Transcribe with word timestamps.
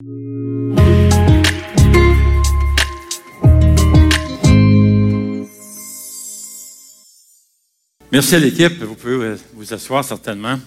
Merci 0.00 0.06
à 8.36 8.38
l'équipe. 8.38 8.80
Vous 8.80 8.94
pouvez 8.94 9.34
vous 9.54 9.74
asseoir 9.74 10.04
certainement. 10.04 10.60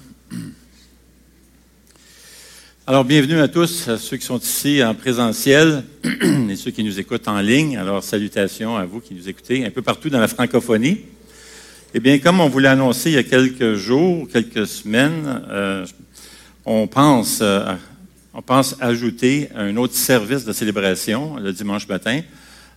Alors, 2.86 3.06
bienvenue 3.06 3.40
à 3.40 3.48
tous, 3.48 3.88
à 3.88 3.98
ceux 3.98 4.18
qui 4.18 4.26
sont 4.26 4.38
ici 4.38 4.84
en 4.84 4.94
présentiel 4.96 5.86
et 6.50 6.58
ceux 6.58 6.72
qui 6.72 6.84
nous 6.84 7.00
écoutent 7.00 7.30
en 7.30 7.40
ligne. 7.40 7.78
Alors, 7.78 8.04
salutations 8.04 8.76
à 8.76 8.84
vous 8.84 9.00
qui 9.00 9.14
nous 9.14 9.30
écoutez 9.30 9.66
un 9.66 9.72
peu 9.72 9.82
partout 9.82 10.10
dans 10.10 10.20
la 10.20 10.28
francophonie. 10.28 11.06
Eh 11.94 12.02
bien, 12.02 12.20
comme 12.20 12.42
on 12.42 12.50
vous 12.50 12.60
l'a 12.60 12.72
annoncé 12.72 13.12
il 13.12 13.16
y 13.16 13.18
a 13.18 13.24
quelques 13.24 13.76
jours, 13.76 14.28
quelques 14.28 14.68
semaines, 14.68 15.42
euh, 15.50 15.86
on 16.66 16.86
pense, 16.88 17.40
euh, 17.42 17.76
on 18.34 18.42
pense 18.42 18.76
ajouter 18.80 19.50
un 19.56 19.76
autre 19.78 19.96
service 19.96 20.46
de 20.46 20.54
célébration 20.54 21.36
le 21.38 21.52
dimanche 21.52 21.88
matin. 21.88 22.22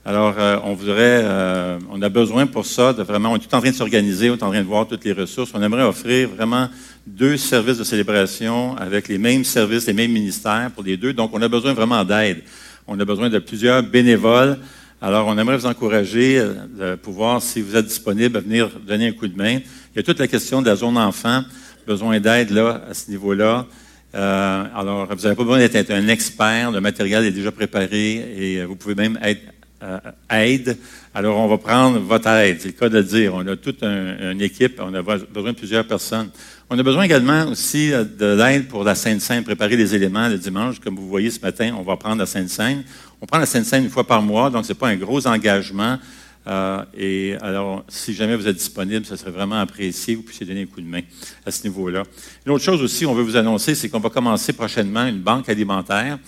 Alors, 0.05 0.35
euh, 0.37 0.59
on 0.65 0.75
voudrait, 0.75 1.23
euh, 1.23 1.79
on 1.91 2.03
a 2.03 2.09
besoin 2.09 2.47
pour 2.47 2.67
ça 2.67 2.93
de 2.93 3.03
vraiment, 3.03 3.33
on 3.33 3.37
est 3.37 3.39
tout 3.39 3.55
en 3.55 3.61
train 3.61 3.71
de 3.71 3.75
s'organiser, 3.75 4.29
on 4.29 4.35
est 4.35 4.43
en 4.43 4.51
train 4.51 4.61
de 4.61 4.67
voir 4.67 4.87
toutes 4.87 5.05
les 5.05 5.13
ressources. 5.13 5.53
On 5.55 5.63
aimerait 5.63 5.85
offrir 5.85 6.29
vraiment 6.29 6.69
deux 7.07 7.37
services 7.37 7.79
de 7.79 7.85
célébration 7.85 8.77
avec 8.77 9.09
les 9.09 9.17
mêmes 9.17 9.45
services, 9.45 9.87
les 9.87 9.95
mêmes 9.95 10.13
ministères 10.13 10.71
pour 10.75 10.85
les 10.85 10.97
deux. 10.97 11.13
Donc, 11.13 11.31
on 11.33 11.41
a 11.41 11.49
besoin 11.49 11.73
vraiment 11.73 12.05
d'aide. 12.05 12.43
On 12.87 13.01
a 13.01 13.05
besoin 13.05 13.31
de 13.31 13.39
plusieurs 13.39 13.83
bénévoles. 13.83 14.59
Alors, 15.01 15.27
on 15.27 15.39
aimerait 15.39 15.57
vous 15.57 15.67
encourager 15.67 16.39
euh, 16.39 16.55
de 16.79 16.95
pouvoir, 16.97 17.41
si 17.41 17.63
vous 17.63 17.77
êtes 17.77 17.87
disponible, 17.87 18.41
venir 18.41 18.69
donner 18.87 19.09
un 19.09 19.13
coup 19.13 19.29
de 19.29 19.37
main. 19.37 19.61
Il 19.95 19.97
y 19.97 19.99
a 20.01 20.03
toute 20.03 20.19
la 20.19 20.29
question 20.29 20.61
de 20.61 20.67
la 20.67 20.77
zone 20.77 20.99
enfant, 20.99 21.45
besoin 21.87 22.21
d'aide 22.21 22.51
là, 22.51 22.83
à 22.91 22.93
ce 22.93 23.11
niveau-là. 23.11 23.67
Euh, 24.15 24.65
alors, 24.75 25.07
vous 25.07 25.23
n'avez 25.23 25.35
pas 25.35 25.43
besoin 25.43 25.59
d'être 25.59 25.91
un 25.91 26.09
expert, 26.09 26.71
le 26.71 26.81
matériel 26.81 27.25
est 27.25 27.33
déjà 27.33 27.51
préparé 27.51 28.25
et 28.37 28.65
vous 28.65 28.77
pouvez 28.77 28.95
même 28.95 29.19
être 29.23 29.43
euh, 29.83 29.99
aide. 30.31 30.79
Alors, 31.13 31.39
on 31.39 31.49
va 31.49 31.59
prendre 31.59 31.99
votre 31.99 32.29
aide. 32.29 32.59
C'est 32.61 32.69
le 32.69 32.75
cas 32.75 32.89
de 32.89 32.99
le 32.99 33.05
dire. 33.05 33.35
On 33.35 33.47
a 33.47 33.57
toute 33.57 33.83
une 33.83 34.41
équipe. 34.41 34.81
On 34.81 34.95
a 34.95 35.03
besoin 35.03 35.53
de 35.53 35.57
plusieurs 35.57 35.87
personnes. 35.87 36.31
On 36.71 36.79
a 36.79 36.83
besoin 36.83 37.03
également 37.03 37.47
aussi 37.49 37.93
euh, 37.93 38.05
de 38.05 38.41
l'aide 38.41 38.69
pour 38.69 38.85
la 38.85 38.95
Sainte-Seine, 38.95 39.45
préparer 39.45 39.77
les 39.77 39.95
éléments 39.95 40.29
le 40.29 40.39
dimanche. 40.39 40.81
Comme 40.81 40.97
vous 40.97 41.09
voyez 41.09 41.31
ce 41.31 41.41
matin, 41.41 41.75
on 41.79 41.83
va 41.83 41.97
prendre 41.97 42.19
la 42.19 42.27
Sainte-Seine. 42.27 42.85
On 43.21 43.27
prend 43.27 43.39
la 43.39 43.47
Sainte-Seine 43.47 43.85
une 43.85 43.91
fois 43.91 44.07
par 44.07 44.23
mois, 44.23 44.49
donc 44.49 44.65
ce 44.65 44.73
n'est 44.73 44.79
pas 44.79 44.89
un 44.89 44.97
gros 44.97 45.27
engagement. 45.27 45.99
Euh, 46.47 46.85
et 46.97 47.37
alors, 47.41 47.85
si 47.89 48.13
jamais 48.15 48.37
vous 48.37 48.47
êtes 48.47 48.57
disponible, 48.57 49.05
ce 49.07 49.17
serait 49.17 49.31
vraiment 49.31 49.61
apprécié. 49.61 50.15
Vous 50.15 50.23
puissiez 50.23 50.47
donner 50.47 50.63
un 50.63 50.67
coup 50.67 50.81
de 50.81 50.87
main 50.87 51.01
à 51.47 51.51
ce 51.51 51.65
niveau-là. 51.65 52.03
Une 52.47 52.53
autre 52.53 52.65
chose 52.65 52.83
aussi, 52.83 53.07
on 53.07 53.15
veut 53.15 53.23
vous 53.23 53.37
annoncer, 53.37 53.75
c'est 53.75 53.89
qu'on 53.89 54.01
va 54.01 54.11
commencer 54.11 54.53
prochainement 54.53 55.07
une 55.07 55.21
banque 55.21 55.49
alimentaire. 55.49 56.19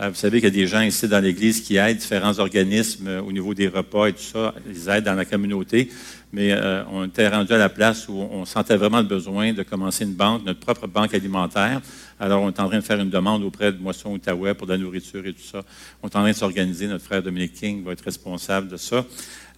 Euh, 0.00 0.10
vous 0.10 0.14
savez 0.14 0.40
qu'il 0.40 0.48
y 0.48 0.52
a 0.52 0.62
des 0.62 0.66
gens 0.66 0.82
ici 0.82 1.08
dans 1.08 1.20
l'Église 1.20 1.62
qui 1.62 1.76
aident 1.76 1.96
différents 1.96 2.38
organismes 2.38 3.08
euh, 3.08 3.22
au 3.22 3.32
niveau 3.32 3.54
des 3.54 3.68
repas 3.68 4.08
et 4.08 4.12
tout 4.12 4.22
ça. 4.22 4.54
Ils 4.68 4.88
aident 4.90 5.04
dans 5.04 5.14
la 5.14 5.24
communauté. 5.24 5.88
Mais 6.36 6.52
euh, 6.52 6.84
on 6.92 7.06
était 7.06 7.28
rendu 7.28 7.50
à 7.54 7.56
la 7.56 7.70
place 7.70 8.08
où 8.10 8.12
on 8.12 8.44
sentait 8.44 8.76
vraiment 8.76 8.98
le 8.98 9.06
besoin 9.06 9.54
de 9.54 9.62
commencer 9.62 10.04
une 10.04 10.12
banque, 10.12 10.44
notre 10.44 10.60
propre 10.60 10.86
banque 10.86 11.14
alimentaire. 11.14 11.80
Alors, 12.20 12.42
on 12.42 12.48
est 12.48 12.60
en 12.60 12.68
train 12.68 12.76
de 12.76 12.84
faire 12.84 13.00
une 13.00 13.08
demande 13.08 13.42
auprès 13.42 13.72
de 13.72 13.78
Moisson 13.78 14.12
Outaouais 14.12 14.52
pour 14.52 14.66
de 14.66 14.72
la 14.72 14.78
nourriture 14.78 15.26
et 15.26 15.32
tout 15.32 15.40
ça. 15.40 15.62
On 16.02 16.08
est 16.08 16.14
en 16.14 16.20
train 16.20 16.28
de 16.28 16.34
s'organiser. 16.34 16.88
Notre 16.88 17.06
frère 17.06 17.22
Dominique 17.22 17.54
King 17.54 17.82
va 17.82 17.92
être 17.92 18.04
responsable 18.04 18.68
de 18.68 18.76
ça. 18.76 19.02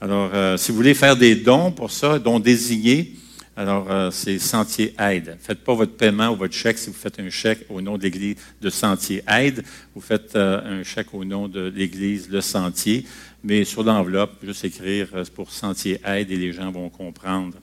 Alors, 0.01 0.31
si 0.57 0.71
vous 0.71 0.77
voulez 0.77 0.95
faire 0.95 1.17
des 1.17 1.35
dons 1.35 1.73
pour 1.73 1.91
ça, 1.91 2.21
dons 2.21 2.39
désignés, 2.39 3.13
alors, 3.59 3.91
euh, 3.91 4.13
c'est 4.13 4.39
Sentier 4.39 4.95
Aide. 5.01 5.37
Faites 5.41 5.65
pas 5.65 5.75
votre 5.75 5.97
paiement 5.97 6.29
ou 6.29 6.37
votre 6.37 6.55
chèque 6.55 6.79
si 6.79 6.91
vous 6.91 6.97
faites 6.97 7.19
un 7.19 7.29
chèque 7.29 7.67
au 7.69 7.81
nom 7.81 7.99
de 7.99 8.05
l'Église 8.05 8.37
de 8.61 8.71
Sentier 8.71 9.25
Aide. 9.27 9.65
Vous 9.97 10.01
faites 10.01 10.37
euh, 10.37 10.79
un 10.81 10.85
chèque 10.85 11.13
au 11.13 11.25
nom 11.25 11.49
de 11.49 11.63
l'Église 11.75 12.31
Le 12.31 12.41
Sentier. 12.41 13.05
Mais 13.43 13.65
sur 13.65 13.83
l'enveloppe, 13.83 14.35
juste 14.45 14.65
écrire 14.65 15.09
euh, 15.13 15.25
pour 15.35 15.51
Sentier 15.51 16.01
Aide 16.05 16.31
et 16.31 16.37
les 16.37 16.53
gens 16.53 16.71
vont 16.71 16.89
comprendre. 16.89 17.57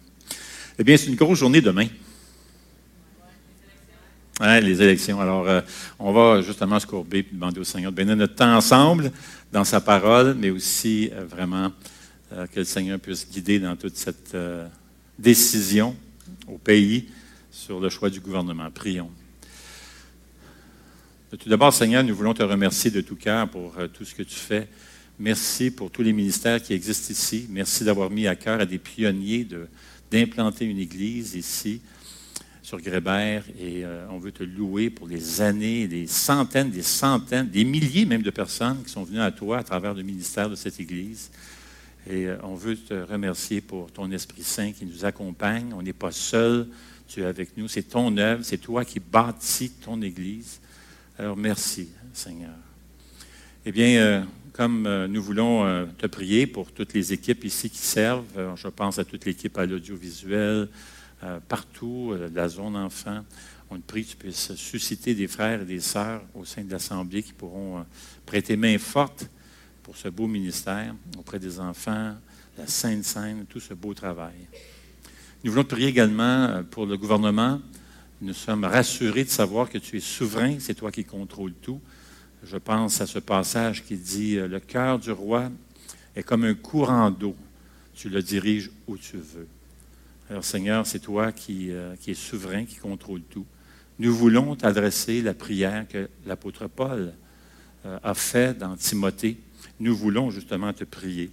Eh 0.78 0.84
bien, 0.84 0.98
c'est 0.98 1.08
une 1.08 1.16
grosse 1.16 1.40
journée 1.40 1.62
demain. 1.62 1.88
les 4.42 4.82
élections. 4.82 5.22
Alors, 5.22 5.48
on 5.98 6.12
va 6.12 6.42
justement 6.42 6.78
se 6.78 6.88
courber 6.88 7.20
et 7.20 7.28
demander 7.32 7.62
au 7.62 7.64
Seigneur 7.64 7.94
de 7.94 7.96
bénir 7.96 8.18
notre 8.18 8.36
temps 8.36 8.54
ensemble 8.54 9.14
dans 9.50 9.64
sa 9.64 9.80
parole, 9.80 10.36
mais 10.38 10.50
aussi 10.50 11.10
vraiment 11.30 11.72
que 12.32 12.60
le 12.60 12.66
Seigneur 12.66 13.00
puisse 13.00 13.30
guider 13.32 13.62
dans 13.62 13.78
toute 13.78 13.96
cette 13.96 14.36
décision 15.18 15.96
au 16.48 16.58
pays 16.58 17.10
sur 17.52 17.80
le 17.80 17.90
choix 17.90 18.10
du 18.10 18.20
gouvernement. 18.20 18.70
Prions. 18.72 19.10
Tout 21.40 21.50
d'abord, 21.50 21.74
Seigneur, 21.74 22.04
nous 22.04 22.16
voulons 22.16 22.34
te 22.34 22.44
remercier 22.44 22.92
de 22.92 23.02
tout 23.02 23.16
cœur 23.16 23.50
pour 23.50 23.78
euh, 23.78 23.88
tout 23.88 24.06
ce 24.06 24.16
que 24.16 24.24
tu 24.24 24.36
fais. 24.36 24.68
Merci 25.20 25.72
pour 25.72 25.92
tous 25.92 26.02
les 26.02 26.14
ministères 26.14 26.62
qui 26.62 26.74
existent 26.74 27.12
ici. 27.12 27.48
Merci 27.50 27.84
d'avoir 27.84 28.10
mis 28.10 28.28
à 28.28 28.36
cœur 28.36 28.60
à 28.60 28.66
des 28.66 28.78
pionniers 28.78 29.48
d'implanter 30.12 30.66
une 30.66 30.78
église 30.78 31.36
ici 31.36 31.82
sur 32.62 32.80
Grébert 32.80 33.44
et 33.60 33.86
euh, 33.86 34.08
on 34.10 34.18
veut 34.18 34.32
te 34.32 34.44
louer 34.44 34.90
pour 34.90 35.08
les 35.08 35.42
années, 35.42 35.88
des 35.88 36.08
centaines, 36.08 36.72
des 36.72 36.84
centaines, 36.84 37.48
des 37.48 37.64
milliers 37.64 38.06
même 38.06 38.24
de 38.24 38.30
personnes 38.30 38.84
qui 38.84 38.92
sont 38.92 39.04
venues 39.04 39.22
à 39.22 39.32
toi 39.32 39.60
à 39.60 39.64
travers 39.64 39.94
le 39.94 40.04
ministère 40.04 40.50
de 40.50 40.56
cette 40.56 40.80
église. 40.80 41.30
Et 42.08 42.28
euh, 42.28 42.38
on 42.44 42.54
veut 42.54 42.76
te 42.76 42.94
remercier 42.94 43.62
pour 43.62 43.92
ton 43.92 44.12
Esprit 44.12 44.44
Saint 44.44 44.72
qui 44.72 44.86
nous 44.86 45.06
accompagne. 45.06 45.74
On 45.74 45.82
n'est 45.82 45.94
pas 45.94 46.12
seul, 46.12 46.68
tu 47.08 47.22
es 47.22 47.26
avec 47.26 47.58
nous. 47.58 47.68
C'est 47.68 47.84
ton 47.84 48.16
œuvre, 48.18 48.44
c'est 48.44 48.60
toi 48.60 48.86
qui 48.86 49.00
bâtis 49.00 49.72
ton 49.72 50.02
Église. 50.02 50.60
Alors 51.18 51.36
merci, 51.36 51.90
Seigneur. 52.14 52.54
Eh 53.66 53.72
bien, 53.72 53.98
euh, 53.98 54.24
comme 54.54 54.86
euh, 54.86 55.08
nous 55.08 55.24
voulons 55.24 55.88
te 55.98 56.06
prier 56.06 56.46
pour 56.46 56.72
toutes 56.72 56.94
les 56.94 57.12
équipes 57.12 57.44
ici 57.44 57.70
qui 57.70 57.80
servent, 57.80 58.56
je 58.56 58.68
pense 58.68 59.00
à 59.00 59.06
toute 59.06 59.26
l'équipe 59.26 59.58
à 59.58 59.66
l'audiovisuel, 59.66 60.70
partout, 61.48 62.14
la 62.36 62.48
zone 62.48 62.76
enfant, 62.76 63.24
on 63.72 63.78
te 63.78 63.82
prie 63.82 64.06
que 64.06 64.12
tu 64.12 64.18
puisses 64.18 64.54
susciter 64.54 65.16
des 65.16 65.28
frères 65.28 65.64
et 65.64 65.66
des 65.66 65.80
sœurs 65.80 66.22
au 66.36 66.46
sein 66.46 66.64
de 66.64 66.72
l'Assemblée 66.72 67.24
qui 67.24 67.34
pourront 67.34 67.84
prêter 68.28 68.56
main 68.56 68.78
forte 68.78 69.28
pour 69.86 69.96
ce 69.96 70.08
beau 70.08 70.26
ministère 70.26 70.96
auprès 71.16 71.38
des 71.38 71.60
enfants, 71.60 72.16
la 72.58 72.66
Sainte 72.66 73.04
Seine, 73.04 73.46
tout 73.48 73.60
ce 73.60 73.76
beau 73.76 73.94
travail. 73.94 74.34
Nous 75.44 75.52
voulons 75.52 75.64
prier 75.64 75.90
également 75.90 76.24
euh, 76.24 76.64
pour 76.64 76.88
le 76.88 76.98
gouvernement. 76.98 77.62
Nous 78.20 78.34
sommes 78.34 78.64
rassurés 78.64 79.26
de 79.26 79.30
savoir 79.30 79.70
que 79.70 79.78
tu 79.78 79.98
es 79.98 80.00
souverain, 80.00 80.56
c'est 80.58 80.74
toi 80.74 80.92
qui 80.92 81.06
contrôles 81.06 81.54
tout. 81.62 81.80
Je 82.44 82.58
pense 82.58 83.00
à 83.00 83.06
ce 83.06 83.20
passage 83.20 83.84
qui 83.84 83.96
dit 83.96 84.38
euh, 84.38 84.48
Le 84.48 84.60
cœur 84.60 84.98
du 84.98 85.12
roi 85.12 85.52
est 86.16 86.24
comme 86.24 86.46
un 86.46 86.56
courant 86.56 87.12
d'eau. 87.12 87.36
Tu 87.94 88.10
le 88.10 88.24
diriges 88.24 88.72
où 88.88 88.98
tu 88.98 89.18
veux. 89.18 89.48
Alors, 90.32 90.44
Seigneur, 90.44 90.88
c'est 90.88 91.00
toi 91.00 91.32
qui, 91.32 91.70
euh, 91.70 91.94
es 92.08 92.14
souverain, 92.16 92.66
qui 92.66 92.78
contrôle 92.78 93.22
tout. 93.22 93.46
Nous 94.00 94.16
voulons 94.16 94.56
t'adresser 94.56 95.22
la 95.22 95.36
prière 95.36 95.88
que 95.88 96.10
l'apôtre 96.26 96.68
Paul 96.68 97.14
a 98.04 98.16
faite 98.16 98.58
dans 98.58 98.76
Timothée 98.76 99.38
nous 99.80 99.96
voulons 99.96 100.32
justement 100.32 100.74
te 100.74 100.84
prier 100.84 101.30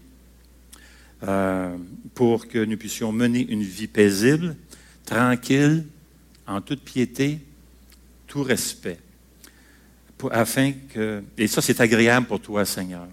euh, 1.23 1.77
pour 2.15 2.49
que 2.49 2.65
nous 2.65 2.77
puissions 2.77 3.13
mener 3.13 3.47
une 3.49 3.63
vie 3.63 3.87
paisible, 3.87 4.57
tranquille, 5.05 5.85
en 6.47 6.61
toute 6.61 6.83
piété, 6.83 7.39
tout 8.27 8.43
respect. 8.43 8.99
afin 10.31 10.73
que, 10.73 11.23
et 11.37 11.47
ça 11.47 11.61
c'est 11.61 11.81
agréable 11.81 12.27
pour 12.27 12.41
toi, 12.41 12.65
Seigneur, 12.65 13.07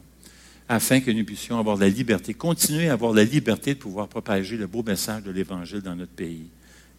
afin 0.68 1.02
que 1.02 1.12
nous 1.12 1.24
puissions 1.24 1.60
avoir 1.60 1.78
la 1.78 1.90
liberté, 1.90 2.34
continuer 2.34 2.90
à 2.90 2.94
avoir 2.94 3.14
la 3.14 3.24
liberté 3.24 3.74
de 3.74 3.80
pouvoir 3.80 4.08
propager 4.08 4.58
le 4.58 4.68
beau 4.68 4.84
message 4.84 5.24
de 5.24 5.32
l'Évangile 5.32 5.82
dans 5.82 5.96
notre 5.96 6.12
pays. 6.12 6.48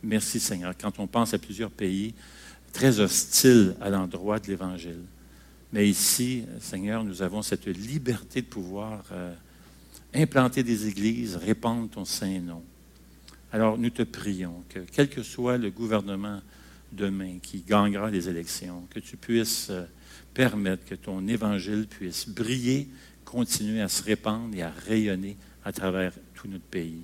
Merci, 0.02 0.40
Seigneur. 0.40 0.74
Quand 0.80 0.98
on 0.98 1.06
pense 1.06 1.34
à 1.34 1.38
plusieurs 1.38 1.70
pays 1.70 2.14
très 2.72 3.00
hostiles 3.00 3.74
à 3.80 3.90
l'endroit 3.90 4.38
de 4.38 4.48
l'Évangile, 4.48 5.02
mais 5.72 5.88
ici, 5.88 6.44
Seigneur, 6.60 7.04
nous 7.04 7.22
avons 7.22 7.43
cette 7.43 7.67
liberté 7.67 8.43
de 8.43 8.46
pouvoir 8.46 9.05
euh, 9.12 9.32
implanter 10.14 10.62
des 10.62 10.88
églises, 10.88 11.37
répandre 11.37 11.88
ton 11.88 12.05
saint 12.05 12.40
nom. 12.40 12.62
Alors 13.52 13.78
nous 13.78 13.90
te 13.90 14.02
prions 14.02 14.64
que, 14.69 14.81
quel 14.93 15.08
que 15.08 15.22
soit 15.22 15.58
le 15.58 15.70
gouvernement 15.70 16.40
demain 16.93 17.38
qui 17.40 17.62
gagnera 17.67 18.11
les 18.11 18.28
élections, 18.28 18.87
que 18.90 18.99
tu 18.99 19.17
puisses 19.17 19.69
euh, 19.70 19.84
permettre 20.34 20.84
que 20.84 20.94
ton 20.94 21.26
évangile 21.28 21.87
puisse 21.87 22.28
briller, 22.28 22.88
continuer 23.25 23.81
à 23.81 23.88
se 23.88 24.02
répandre 24.02 24.55
et 24.56 24.62
à 24.62 24.70
rayonner 24.70 25.37
à 25.64 25.72
travers 25.72 26.12
tout 26.34 26.49
notre 26.49 26.64
pays. 26.64 27.02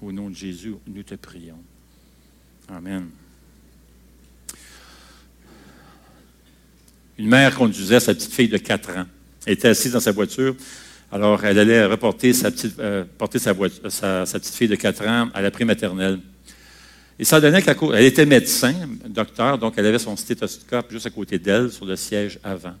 Au 0.00 0.12
nom 0.12 0.30
de 0.30 0.34
Jésus, 0.34 0.74
nous 0.86 1.02
te 1.02 1.14
prions. 1.14 1.62
Amen. 2.68 3.08
Une 7.18 7.28
mère 7.28 7.54
conduisait 7.54 8.00
sa 8.00 8.14
petite 8.14 8.32
fille 8.32 8.48
de 8.48 8.58
4 8.58 8.90
ans. 8.96 9.06
Elle 9.44 9.54
était 9.54 9.68
assise 9.68 9.92
dans 9.92 10.00
sa 10.00 10.12
voiture. 10.12 10.54
Alors, 11.10 11.44
elle 11.44 11.58
allait 11.58 11.84
reporter 11.84 12.32
sa 12.32 12.50
petite, 12.50 12.78
euh, 12.78 13.04
porter 13.16 13.38
sa, 13.38 13.54
petite 13.54 14.54
fille 14.54 14.68
de 14.68 14.76
4 14.76 15.06
ans 15.06 15.28
à 15.34 15.42
la 15.42 15.50
prématernelle. 15.50 16.20
Et 17.18 17.24
ça 17.24 17.40
donnait 17.40 17.62
qu'elle 17.62 18.04
était 18.04 18.26
médecin, 18.26 18.74
docteur, 19.08 19.58
donc 19.58 19.74
elle 19.76 19.86
avait 19.86 19.98
son 19.98 20.16
stéthoscope 20.16 20.92
juste 20.92 21.06
à 21.06 21.10
côté 21.10 21.38
d'elle, 21.38 21.72
sur 21.72 21.84
le 21.84 21.96
siège 21.96 22.38
avant. 22.44 22.74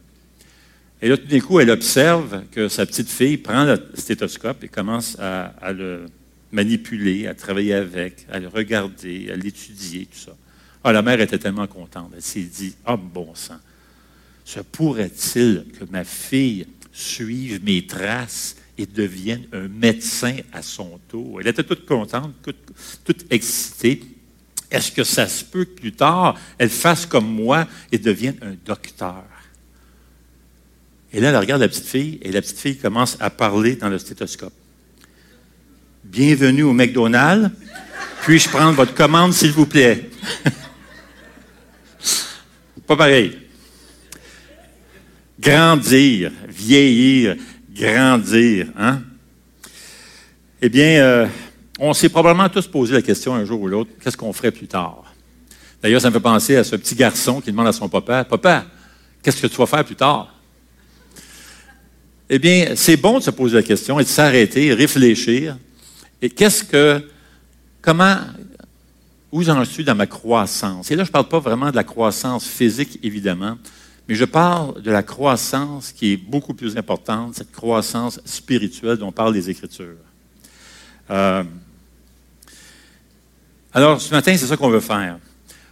Et 1.02 1.08
là, 1.08 1.16
tout 1.16 1.26
d'un 1.26 1.40
coup, 1.40 1.58
elle 1.58 1.70
observe 1.70 2.42
que 2.52 2.68
sa 2.68 2.86
petite 2.86 3.08
fille 3.08 3.38
prend 3.38 3.64
le 3.64 3.80
stéthoscope 3.94 4.62
et 4.62 4.68
commence 4.68 5.16
à, 5.18 5.72
le 5.72 6.06
manipuler, 6.52 7.26
à 7.26 7.34
travailler 7.34 7.74
avec, 7.74 8.26
à 8.30 8.38
le 8.38 8.46
regarder, 8.46 9.30
à 9.32 9.36
l'étudier, 9.36 10.06
tout 10.06 10.18
ça. 10.18 10.36
Ah, 10.84 10.92
la 10.92 11.02
mère 11.02 11.20
était 11.20 11.38
tellement 11.38 11.66
contente. 11.66 12.12
Elle 12.14 12.22
s'est 12.22 12.40
dit, 12.40 12.74
ah, 12.84 12.96
bon 12.96 13.34
sang, 13.34 13.58
se 14.48 14.60
pourrait-il 14.60 15.66
que 15.78 15.84
ma 15.90 16.04
fille 16.04 16.66
suive 16.90 17.62
mes 17.62 17.86
traces 17.86 18.56
et 18.78 18.86
devienne 18.86 19.46
un 19.52 19.68
médecin 19.68 20.36
à 20.54 20.62
son 20.62 20.98
tour? 21.06 21.42
Elle 21.42 21.48
était 21.48 21.64
toute 21.64 21.84
contente, 21.84 22.32
toute 23.04 23.26
excitée. 23.30 24.02
Est-ce 24.70 24.90
que 24.90 25.04
ça 25.04 25.28
se 25.28 25.44
peut 25.44 25.66
que 25.66 25.78
plus 25.78 25.92
tard, 25.92 26.40
elle 26.56 26.70
fasse 26.70 27.04
comme 27.04 27.30
moi 27.30 27.68
et 27.92 27.98
devienne 27.98 28.36
un 28.40 28.54
docteur? 28.64 29.22
Et 31.12 31.20
là, 31.20 31.28
elle 31.28 31.36
regarde 31.36 31.60
la 31.60 31.68
petite 31.68 31.84
fille 31.84 32.18
et 32.22 32.32
la 32.32 32.40
petite 32.40 32.58
fille 32.58 32.78
commence 32.78 33.18
à 33.20 33.28
parler 33.28 33.76
dans 33.76 33.90
le 33.90 33.98
stéthoscope. 33.98 34.54
Bienvenue 36.04 36.62
au 36.62 36.72
McDonald's. 36.72 37.50
Puis-je 38.22 38.48
prendre 38.48 38.72
votre 38.72 38.94
commande, 38.94 39.34
s'il 39.34 39.52
vous 39.52 39.66
plaît? 39.66 40.08
Pas 42.86 42.96
pareil. 42.96 43.47
Grandir, 45.40 46.32
vieillir, 46.48 47.36
grandir. 47.72 48.66
Hein? 48.76 49.02
Eh 50.60 50.68
bien, 50.68 51.00
euh, 51.00 51.26
on 51.78 51.92
s'est 51.94 52.08
probablement 52.08 52.48
tous 52.48 52.66
posé 52.66 52.94
la 52.94 53.02
question 53.02 53.34
un 53.34 53.44
jour 53.44 53.60
ou 53.60 53.68
l'autre, 53.68 53.90
qu'est-ce 54.02 54.16
qu'on 54.16 54.32
ferait 54.32 54.50
plus 54.50 54.66
tard? 54.66 55.04
D'ailleurs, 55.80 56.00
ça 56.00 56.08
me 56.08 56.14
fait 56.14 56.20
penser 56.20 56.56
à 56.56 56.64
ce 56.64 56.74
petit 56.74 56.96
garçon 56.96 57.40
qui 57.40 57.52
demande 57.52 57.68
à 57.68 57.72
son 57.72 57.88
papa, 57.88 58.24
Papa, 58.24 58.66
qu'est-ce 59.22 59.40
que 59.40 59.46
tu 59.46 59.56
vas 59.56 59.66
faire 59.66 59.84
plus 59.84 59.94
tard? 59.94 60.34
Eh 62.28 62.38
bien, 62.38 62.72
c'est 62.74 62.96
bon 62.96 63.18
de 63.18 63.22
se 63.22 63.30
poser 63.30 63.54
la 63.54 63.62
question 63.62 64.00
et 64.00 64.02
de 64.02 64.08
s'arrêter, 64.08 64.74
réfléchir. 64.74 65.56
Et 66.20 66.28
qu'est-ce 66.28 66.64
que, 66.64 67.08
comment, 67.80 68.16
où 69.30 69.42
j'en 69.42 69.64
suis 69.64 69.84
dans 69.84 69.94
ma 69.94 70.06
croissance? 70.06 70.90
Et 70.90 70.96
là, 70.96 71.04
je 71.04 71.10
ne 71.10 71.12
parle 71.12 71.28
pas 71.28 71.38
vraiment 71.38 71.70
de 71.70 71.76
la 71.76 71.84
croissance 71.84 72.46
physique, 72.46 72.98
évidemment, 73.02 73.56
mais 74.08 74.14
je 74.14 74.24
parle 74.24 74.80
de 74.80 74.90
la 74.90 75.02
croissance 75.02 75.92
qui 75.92 76.14
est 76.14 76.16
beaucoup 76.16 76.54
plus 76.54 76.76
importante, 76.78 77.34
cette 77.34 77.52
croissance 77.52 78.20
spirituelle 78.24 78.96
dont 78.96 79.12
parlent 79.12 79.34
les 79.34 79.50
Écritures. 79.50 79.96
Euh, 81.10 81.44
alors, 83.72 84.00
ce 84.00 84.10
matin, 84.12 84.34
c'est 84.36 84.46
ça 84.46 84.56
qu'on 84.56 84.70
veut 84.70 84.80
faire. 84.80 85.18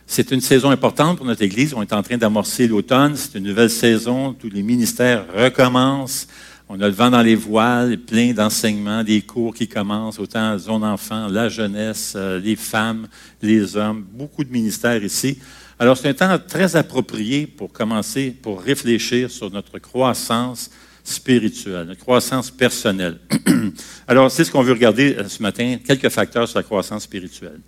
C'est 0.06 0.30
une 0.30 0.42
saison 0.42 0.70
importante 0.70 1.16
pour 1.16 1.26
notre 1.26 1.42
Église. 1.42 1.74
On 1.74 1.82
est 1.82 1.92
en 1.92 2.02
train 2.02 2.18
d'amorcer 2.18 2.68
l'automne. 2.68 3.16
C'est 3.16 3.38
une 3.38 3.44
nouvelle 3.44 3.70
saison. 3.70 4.34
Tous 4.34 4.50
les 4.50 4.62
ministères 4.62 5.24
recommencent. 5.34 6.28
On 6.68 6.80
a 6.80 6.88
le 6.88 6.94
vent 6.94 7.10
dans 7.10 7.22
les 7.22 7.36
voiles, 7.36 7.96
plein 7.96 8.32
d'enseignements, 8.32 9.02
des 9.02 9.22
cours 9.22 9.54
qui 9.54 9.68
commencent, 9.68 10.18
autant 10.18 10.50
la 10.50 10.58
zone 10.58 10.82
enfant, 10.84 11.28
la 11.28 11.48
jeunesse, 11.48 12.14
euh, 12.16 12.40
les 12.40 12.56
femmes, 12.56 13.06
les 13.40 13.76
hommes, 13.76 14.04
beaucoup 14.12 14.42
de 14.42 14.50
ministères 14.50 15.02
ici. 15.02 15.38
Alors, 15.78 15.96
c'est 15.98 16.08
un 16.08 16.14
temps 16.14 16.38
très 16.38 16.74
approprié 16.74 17.46
pour 17.46 17.70
commencer, 17.70 18.34
pour 18.42 18.62
réfléchir 18.62 19.30
sur 19.30 19.50
notre 19.50 19.78
croissance 19.78 20.70
spirituelle, 21.04 21.86
notre 21.86 22.00
croissance 22.00 22.50
personnelle. 22.50 23.18
Alors, 24.08 24.30
c'est 24.30 24.44
ce 24.44 24.50
qu'on 24.50 24.62
veut 24.62 24.72
regarder 24.72 25.14
euh, 25.14 25.28
ce 25.28 25.42
matin, 25.42 25.76
quelques 25.86 26.08
facteurs 26.08 26.48
sur 26.48 26.58
la 26.58 26.62
croissance 26.62 27.02
spirituelle. 27.02 27.60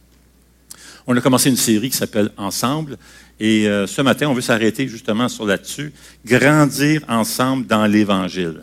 On 1.06 1.16
a 1.16 1.20
commencé 1.20 1.50
une 1.50 1.56
série 1.56 1.90
qui 1.90 1.96
s'appelle 1.96 2.30
Ensemble. 2.36 2.96
Et 3.38 3.68
euh, 3.68 3.86
ce 3.86 4.00
matin, 4.00 4.28
on 4.28 4.34
veut 4.34 4.40
s'arrêter 4.40 4.88
justement 4.88 5.28
sur 5.28 5.44
là-dessus, 5.44 5.92
grandir 6.24 7.02
ensemble 7.08 7.66
dans 7.66 7.86
l'Évangile. 7.86 8.62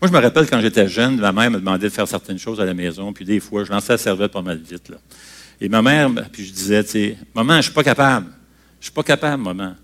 Moi, 0.00 0.08
je 0.08 0.12
me 0.12 0.18
rappelle 0.18 0.48
quand 0.48 0.60
j'étais 0.60 0.88
jeune, 0.88 1.16
ma 1.16 1.32
mère 1.32 1.50
me 1.50 1.58
demandait 1.58 1.88
de 1.88 1.92
faire 1.92 2.06
certaines 2.06 2.38
choses 2.38 2.60
à 2.60 2.64
la 2.64 2.74
maison, 2.74 3.12
puis 3.12 3.24
des 3.24 3.40
fois, 3.40 3.64
je 3.64 3.70
lançais 3.70 3.92
la 3.92 3.98
serviette 3.98 4.32
pas 4.32 4.42
mal 4.42 4.58
vite. 4.58 4.88
Là. 4.88 4.96
Et 5.60 5.68
ma 5.68 5.82
mère, 5.82 6.10
puis 6.32 6.44
je 6.44 6.52
disais, 6.52 6.84
tu 6.84 6.90
sais, 6.90 7.16
maman, 7.34 7.54
je 7.54 7.58
ne 7.58 7.62
suis 7.62 7.72
pas 7.72 7.84
capable. 7.84 8.26
Je 8.78 8.80
ne 8.80 8.84
suis 8.84 8.92
pas 8.92 9.02
capable, 9.02 9.42
maman. 9.42 9.74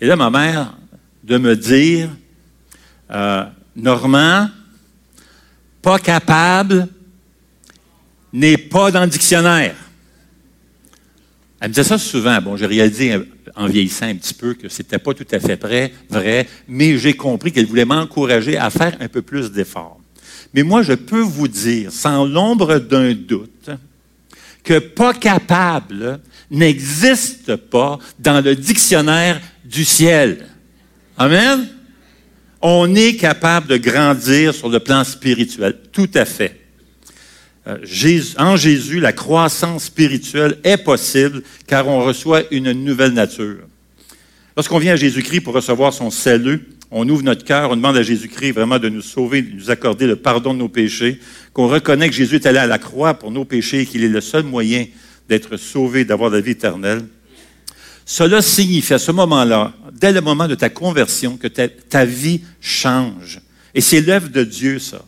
Et 0.00 0.06
là, 0.06 0.16
ma 0.16 0.30
mère, 0.30 0.76
de 1.22 1.38
me 1.38 1.56
dire, 1.56 2.08
euh, 3.10 3.44
Normand, 3.74 4.48
pas 5.82 5.98
capable, 5.98 6.88
n'est 8.32 8.58
pas 8.58 8.90
dans 8.90 9.02
le 9.02 9.08
dictionnaire. 9.08 9.76
Elle 11.60 11.68
me 11.68 11.74
disait 11.74 11.88
ça 11.88 11.98
souvent. 11.98 12.40
Bon, 12.42 12.56
j'ai 12.56 12.66
réalisé 12.66 13.18
en 13.54 13.66
vieillissant 13.66 14.06
un 14.06 14.14
petit 14.14 14.34
peu 14.34 14.54
que 14.54 14.68
ce 14.68 14.82
n'était 14.82 14.98
pas 14.98 15.14
tout 15.14 15.26
à 15.30 15.40
fait 15.40 15.60
vrai, 16.10 16.46
mais 16.68 16.98
j'ai 16.98 17.14
compris 17.14 17.52
qu'elle 17.52 17.66
voulait 17.66 17.84
m'encourager 17.84 18.56
à 18.56 18.70
faire 18.70 18.96
un 19.00 19.08
peu 19.08 19.22
plus 19.22 19.50
d'efforts. 19.50 19.98
Mais 20.52 20.62
moi, 20.62 20.82
je 20.82 20.92
peux 20.92 21.20
vous 21.20 21.48
dire, 21.48 21.90
sans 21.90 22.26
l'ombre 22.26 22.78
d'un 22.78 23.14
doute, 23.14 23.70
que 24.62 24.78
pas 24.78 25.14
capable 25.14 26.20
n'existe 26.50 27.56
pas 27.56 27.98
dans 28.18 28.42
le 28.44 28.54
dictionnaire 28.54 29.40
du 29.64 29.84
ciel. 29.84 30.46
Amen? 31.18 31.68
On 32.62 32.94
est 32.94 33.16
capable 33.16 33.68
de 33.68 33.76
grandir 33.76 34.54
sur 34.54 34.68
le 34.68 34.80
plan 34.80 35.04
spirituel, 35.04 35.76
tout 35.92 36.10
à 36.14 36.24
fait. 36.24 36.60
Euh, 37.66 37.78
en 38.38 38.56
Jésus, 38.56 39.00
la 39.00 39.12
croissance 39.12 39.84
spirituelle 39.84 40.58
est 40.62 40.76
possible 40.76 41.42
car 41.66 41.88
on 41.88 42.04
reçoit 42.04 42.42
une 42.50 42.72
nouvelle 42.72 43.12
nature. 43.12 43.64
Lorsqu'on 44.56 44.78
vient 44.78 44.92
à 44.94 44.96
Jésus-Christ 44.96 45.40
pour 45.40 45.54
recevoir 45.54 45.92
son 45.92 46.10
salut, 46.10 46.62
on 46.90 47.08
ouvre 47.08 47.24
notre 47.24 47.44
cœur, 47.44 47.70
on 47.70 47.76
demande 47.76 47.96
à 47.96 48.02
Jésus-Christ 48.02 48.52
vraiment 48.52 48.78
de 48.78 48.88
nous 48.88 49.02
sauver, 49.02 49.42
de 49.42 49.52
nous 49.52 49.70
accorder 49.70 50.06
le 50.06 50.16
pardon 50.16 50.54
de 50.54 50.60
nos 50.60 50.68
péchés, 50.68 51.20
qu'on 51.52 51.66
reconnaît 51.66 52.08
que 52.08 52.14
Jésus 52.14 52.36
est 52.36 52.46
allé 52.46 52.58
à 52.58 52.66
la 52.66 52.78
croix 52.78 53.14
pour 53.14 53.32
nos 53.32 53.44
péchés 53.44 53.80
et 53.80 53.86
qu'il 53.86 54.04
est 54.04 54.08
le 54.08 54.20
seul 54.20 54.44
moyen 54.44 54.86
d'être 55.28 55.56
sauvé, 55.56 56.04
d'avoir 56.04 56.30
la 56.30 56.40
vie 56.40 56.52
éternelle. 56.52 57.04
Cela 58.04 58.40
signifie 58.40 58.94
à 58.94 58.98
ce 58.98 59.10
moment-là, 59.12 59.72
dès 59.92 60.12
le 60.12 60.20
moment 60.20 60.46
de 60.46 60.54
ta 60.54 60.68
conversion, 60.68 61.36
que 61.36 61.48
ta, 61.48 62.04
vie 62.04 62.42
change. 62.60 63.40
Et 63.74 63.80
c'est 63.80 64.00
l'œuvre 64.00 64.28
de 64.28 64.44
Dieu, 64.44 64.78
ça 64.78 65.02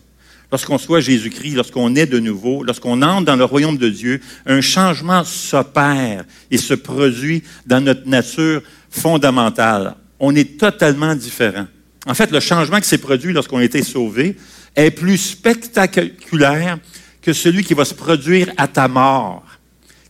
lorsqu'on 0.51 0.79
soit 0.79 1.01
Jésus-Christ, 1.01 1.55
lorsqu'on 1.55 1.95
est 1.95 2.07
de 2.07 2.19
nouveau, 2.19 2.63
lorsqu'on 2.63 3.03
entre 3.03 3.27
dans 3.27 3.37
le 3.37 3.45
royaume 3.45 3.77
de 3.77 3.89
Dieu, 3.89 4.21
un 4.47 4.61
changement 4.61 5.25
s'opère 5.25 6.25
et 6.51 6.59
se 6.59 6.75
produit 6.75 7.43
dans 7.67 7.81
notre 7.81 8.09
nature 8.09 8.63
fondamentale. 8.91 9.95
On 10.19 10.35
est 10.35 10.59
totalement 10.59 11.15
différent. 11.15 11.67
En 12.07 12.15
fait, 12.15 12.31
le 12.31 12.41
changement 12.41 12.81
qui 12.81 12.89
s'est 12.89 12.99
produit 12.99 13.33
lorsqu'on 13.33 13.59
a 13.59 13.65
été 13.65 13.83
sauvé 13.83 14.37
est 14.75 14.91
plus 14.91 15.19
spectaculaire 15.19 16.79
que 17.21 17.33
celui 17.33 17.63
qui 17.65 17.75
va 17.75 17.85
se 17.85 17.95
produire 17.95 18.51
à 18.57 18.69
ta 18.69 18.89
mort, 18.89 19.45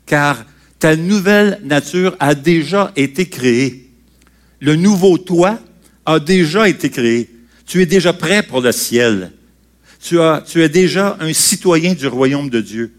car 0.08 0.44
ta 0.78 0.96
nouvelle 0.96 1.60
nature 1.62 2.16
a 2.18 2.34
déjà 2.34 2.92
été 2.96 3.28
créée. 3.28 3.90
Le 4.60 4.74
nouveau 4.74 5.18
toi 5.18 5.60
a 6.06 6.18
déjà 6.18 6.68
été 6.68 6.90
créé. 6.90 7.30
Tu 7.66 7.82
es 7.82 7.86
déjà 7.86 8.12
prêt 8.12 8.42
pour 8.42 8.60
le 8.60 8.72
ciel. 8.72 9.32
Tu, 10.02 10.16
tu 10.46 10.62
es 10.62 10.68
déjà 10.68 11.16
un 11.20 11.32
citoyen 11.32 11.94
du 11.94 12.06
royaume 12.06 12.50
de 12.50 12.60
Dieu. 12.60 12.94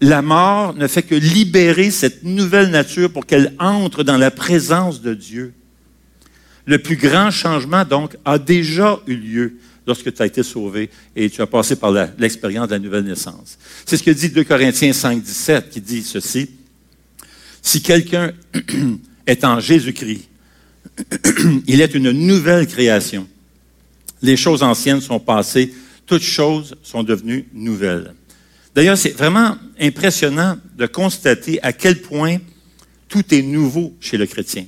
La 0.00 0.22
mort 0.22 0.74
ne 0.74 0.86
fait 0.86 1.02
que 1.02 1.14
libérer 1.14 1.90
cette 1.90 2.22
nouvelle 2.22 2.70
nature 2.70 3.12
pour 3.12 3.26
qu'elle 3.26 3.54
entre 3.58 4.04
dans 4.04 4.16
la 4.16 4.30
présence 4.30 5.02
de 5.02 5.14
Dieu. 5.14 5.52
Le 6.66 6.78
plus 6.78 6.96
grand 6.96 7.30
changement, 7.30 7.84
donc, 7.84 8.16
a 8.24 8.38
déjà 8.38 9.00
eu 9.06 9.16
lieu 9.16 9.58
lorsque 9.88 10.12
tu 10.12 10.22
as 10.22 10.26
été 10.26 10.42
sauvé 10.42 10.90
et 11.16 11.30
tu 11.30 11.40
as 11.40 11.46
passé 11.46 11.74
par 11.74 11.90
l'expérience 12.18 12.68
de 12.68 12.74
la 12.74 12.78
nouvelle 12.78 13.04
naissance. 13.04 13.58
C'est 13.86 13.96
ce 13.96 14.02
que 14.02 14.10
dit 14.10 14.28
2 14.28 14.44
Corinthiens 14.44 14.92
5, 14.92 15.22
17, 15.22 15.70
qui 15.70 15.80
dit 15.80 16.02
ceci. 16.02 16.50
Si 17.62 17.80
quelqu'un 17.80 18.32
est 19.26 19.44
en 19.44 19.58
Jésus-Christ, 19.58 20.28
il 21.66 21.80
est 21.80 21.94
une 21.94 22.10
nouvelle 22.10 22.66
création. 22.66 23.26
Les 24.20 24.36
choses 24.36 24.62
anciennes 24.62 25.00
sont 25.00 25.20
passées, 25.20 25.72
toutes 26.06 26.22
choses 26.22 26.76
sont 26.82 27.02
devenues 27.02 27.48
nouvelles. 27.54 28.14
D'ailleurs, 28.74 28.98
c'est 28.98 29.16
vraiment 29.16 29.56
impressionnant 29.80 30.58
de 30.76 30.86
constater 30.86 31.62
à 31.62 31.72
quel 31.72 32.02
point 32.02 32.36
tout 33.08 33.24
est 33.34 33.42
nouveau 33.42 33.96
chez 34.00 34.18
le 34.18 34.26
chrétien. 34.26 34.66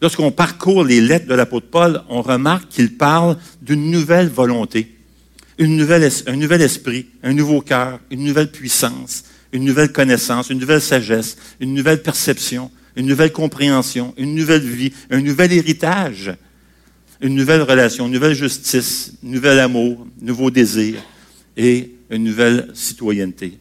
Lorsqu'on 0.00 0.30
parcourt 0.30 0.84
les 0.84 1.00
lettres 1.00 1.26
de 1.26 1.34
l'apôtre 1.34 1.66
Paul, 1.70 2.02
on 2.08 2.22
remarque 2.22 2.68
qu'il 2.68 2.96
parle 2.96 3.36
d'une 3.62 3.90
nouvelle 3.90 4.28
volonté, 4.28 4.94
une 5.58 5.76
nouvelle, 5.76 6.08
un 6.26 6.36
nouvel 6.36 6.62
esprit, 6.62 7.06
un 7.22 7.32
nouveau 7.32 7.60
cœur, 7.60 7.98
une 8.10 8.22
nouvelle 8.22 8.50
puissance, 8.50 9.24
une 9.52 9.64
nouvelle 9.64 9.92
connaissance, 9.92 10.50
une 10.50 10.60
nouvelle 10.60 10.80
sagesse, 10.80 11.36
une 11.58 11.74
nouvelle 11.74 12.02
perception, 12.02 12.70
une 12.94 13.06
nouvelle 13.06 13.32
compréhension, 13.32 14.14
une 14.16 14.34
nouvelle 14.34 14.62
vie, 14.62 14.92
un 15.10 15.20
nouvel 15.20 15.52
héritage 15.52 16.36
une 17.20 17.34
nouvelle 17.34 17.62
relation, 17.62 18.06
une 18.06 18.12
nouvelle 18.12 18.34
justice, 18.34 19.14
un 19.24 19.28
nouvel 19.28 19.58
amour, 19.58 20.06
un 20.22 20.24
nouveau 20.24 20.50
désir 20.50 21.02
et 21.56 21.92
une 22.10 22.24
nouvelle 22.24 22.68
citoyenneté. 22.74 23.58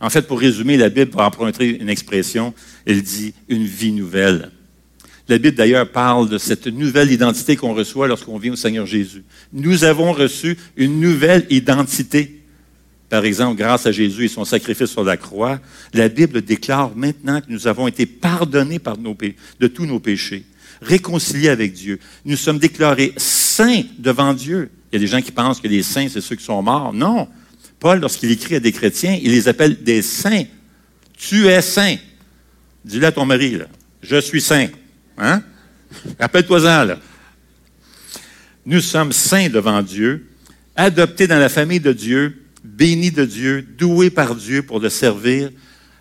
En 0.00 0.10
fait, 0.10 0.22
pour 0.22 0.40
résumer, 0.40 0.76
la 0.76 0.88
Bible, 0.88 1.10
pour 1.10 1.20
emprunter 1.20 1.80
une 1.80 1.88
expression, 1.88 2.54
elle 2.86 3.02
dit 3.02 3.34
une 3.48 3.64
vie 3.64 3.92
nouvelle. 3.92 4.50
La 5.30 5.38
Bible 5.38 5.56
d'ailleurs 5.56 5.88
parle 5.88 6.28
de 6.28 6.38
cette 6.38 6.66
nouvelle 6.66 7.12
identité 7.12 7.54
qu'on 7.54 7.72
reçoit 7.72 8.08
lorsqu'on 8.08 8.36
vient 8.36 8.54
au 8.54 8.56
Seigneur 8.56 8.84
Jésus. 8.84 9.22
Nous 9.52 9.84
avons 9.84 10.10
reçu 10.10 10.58
une 10.76 10.98
nouvelle 10.98 11.46
identité. 11.50 12.40
Par 13.08 13.24
exemple, 13.24 13.56
grâce 13.56 13.86
à 13.86 13.92
Jésus 13.92 14.24
et 14.24 14.28
son 14.28 14.44
sacrifice 14.44 14.90
sur 14.90 15.04
la 15.04 15.16
croix, 15.16 15.60
la 15.94 16.08
Bible 16.08 16.42
déclare 16.42 16.96
maintenant 16.96 17.40
que 17.40 17.46
nous 17.48 17.68
avons 17.68 17.86
été 17.86 18.06
pardonnés 18.06 18.80
par 18.80 18.98
nos 18.98 19.16
de 19.60 19.66
tous 19.68 19.86
nos 19.86 20.00
péchés, 20.00 20.44
réconciliés 20.82 21.50
avec 21.50 21.74
Dieu. 21.74 22.00
Nous 22.24 22.36
sommes 22.36 22.58
déclarés 22.58 23.12
saints 23.16 23.84
devant 24.00 24.34
Dieu. 24.34 24.68
Il 24.90 24.96
y 24.96 24.98
a 24.98 25.00
des 25.00 25.06
gens 25.06 25.22
qui 25.22 25.30
pensent 25.30 25.60
que 25.60 25.68
les 25.68 25.84
saints, 25.84 26.08
c'est 26.08 26.20
ceux 26.20 26.34
qui 26.34 26.44
sont 26.44 26.60
morts. 26.60 26.92
Non. 26.92 27.28
Paul, 27.78 28.00
lorsqu'il 28.00 28.32
écrit 28.32 28.56
à 28.56 28.60
des 28.60 28.72
chrétiens, 28.72 29.16
il 29.22 29.30
les 29.30 29.46
appelle 29.46 29.80
des 29.84 30.02
saints. 30.02 30.46
Tu 31.16 31.46
es 31.46 31.62
saint. 31.62 31.94
Dis-le 32.84 33.06
à 33.06 33.12
ton 33.12 33.26
mari, 33.26 33.58
là. 33.58 33.66
Je 34.02 34.20
suis 34.20 34.40
saint. 34.40 34.66
Hein? 35.20 35.42
Rappelle-toi-en, 36.18 36.84
là. 36.84 36.98
Nous 38.64 38.80
sommes 38.80 39.12
saints 39.12 39.48
devant 39.48 39.82
Dieu, 39.82 40.28
adoptés 40.76 41.26
dans 41.26 41.38
la 41.38 41.48
famille 41.48 41.80
de 41.80 41.92
Dieu, 41.92 42.42
bénis 42.64 43.10
de 43.10 43.24
Dieu, 43.24 43.62
doués 43.62 44.10
par 44.10 44.34
Dieu 44.34 44.62
pour 44.62 44.80
le 44.80 44.88
servir, 44.88 45.50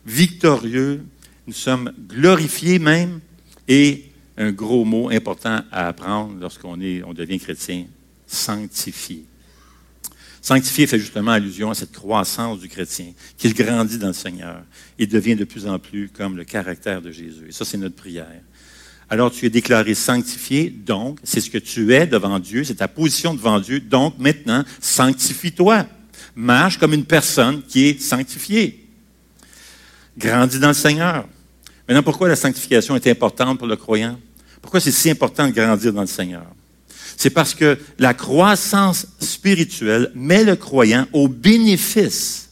victorieux. 0.06 1.04
Nous 1.48 1.54
sommes 1.54 1.92
glorifiés 2.08 2.80
même. 2.80 3.20
Et 3.68 4.06
un 4.38 4.52
gros 4.52 4.86
mot 4.86 5.10
important 5.10 5.62
à 5.72 5.88
apprendre 5.88 6.38
lorsqu'on 6.40 6.80
est, 6.82 7.04
on 7.04 7.14
devient 7.14 7.40
chrétien, 7.40 7.86
sanctifié. 8.26 9.26
Sanctifié 10.42 10.88
fait 10.88 11.00
justement 11.00 11.32
allusion 11.32 11.70
à 11.70 11.76
cette 11.76 11.92
croissance 11.92 12.60
du 12.60 12.70
chrétien, 12.70 13.12
qu'il 13.38 13.54
grandit 13.54 13.98
dans 13.98 14.08
le 14.08 14.14
Seigneur. 14.14 14.64
Il 14.98 15.10
devient 15.10 15.36
de 15.36 15.44
plus 15.44 15.68
en 15.68 15.78
plus 15.78 16.10
comme 16.10 16.38
le 16.38 16.46
caractère 16.46 17.02
de 17.02 17.12
Jésus. 17.12 17.48
Et 17.50 17.52
ça, 17.52 17.66
c'est 17.66 17.78
notre 17.78 17.96
prière. 17.96 18.42
Alors 19.10 19.32
tu 19.32 19.46
es 19.46 19.50
déclaré 19.50 19.96
sanctifié, 19.96 20.70
donc 20.70 21.18
c'est 21.24 21.42
ce 21.42 21.50
que 21.50 21.58
tu 21.58 21.94
es 21.94 22.06
devant 22.06 22.38
Dieu, 22.38 22.64
c'est 22.64 22.76
ta 22.76 22.88
position 22.88 23.34
devant 23.34 23.60
Dieu, 23.60 23.80
donc 23.80 24.20
maintenant, 24.20 24.64
sanctifie-toi. 24.80 25.88
Marche 26.36 26.78
comme 26.78 26.94
une 26.94 27.06
personne 27.06 27.64
qui 27.64 27.88
est 27.88 28.00
sanctifiée. 28.00 28.86
Grandis 30.18 30.60
dans 30.60 30.68
le 30.68 30.74
Seigneur. 30.74 31.28
Maintenant, 31.88 32.04
pourquoi 32.04 32.28
la 32.28 32.36
sanctification 32.36 32.96
est 32.96 33.08
importante 33.08 33.58
pour 33.58 33.68
le 33.68 33.76
croyant? 33.76 34.20
Pourquoi 34.62 34.80
c'est 34.80 34.92
si 34.92 35.10
important 35.10 35.48
de 35.48 35.54
grandir 35.54 35.92
dans 35.92 36.02
le 36.02 36.08
Seigneur? 36.08 36.46
C'est 37.18 37.32
parce 37.32 37.56
que 37.56 37.80
la 37.98 38.14
croissance 38.14 39.08
spirituelle 39.20 40.12
met 40.14 40.44
le 40.44 40.56
croyant 40.56 41.08
au 41.14 41.28
bénéfice 41.28 42.52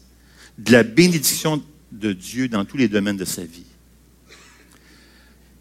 de 0.57 0.71
la 0.71 0.83
bénédiction 0.83 1.61
de 1.91 2.13
Dieu 2.13 2.47
dans 2.47 2.65
tous 2.65 2.77
les 2.77 2.87
domaines 2.87 3.15
de 3.15 3.25
sa 3.25 3.43
vie. 3.43 3.66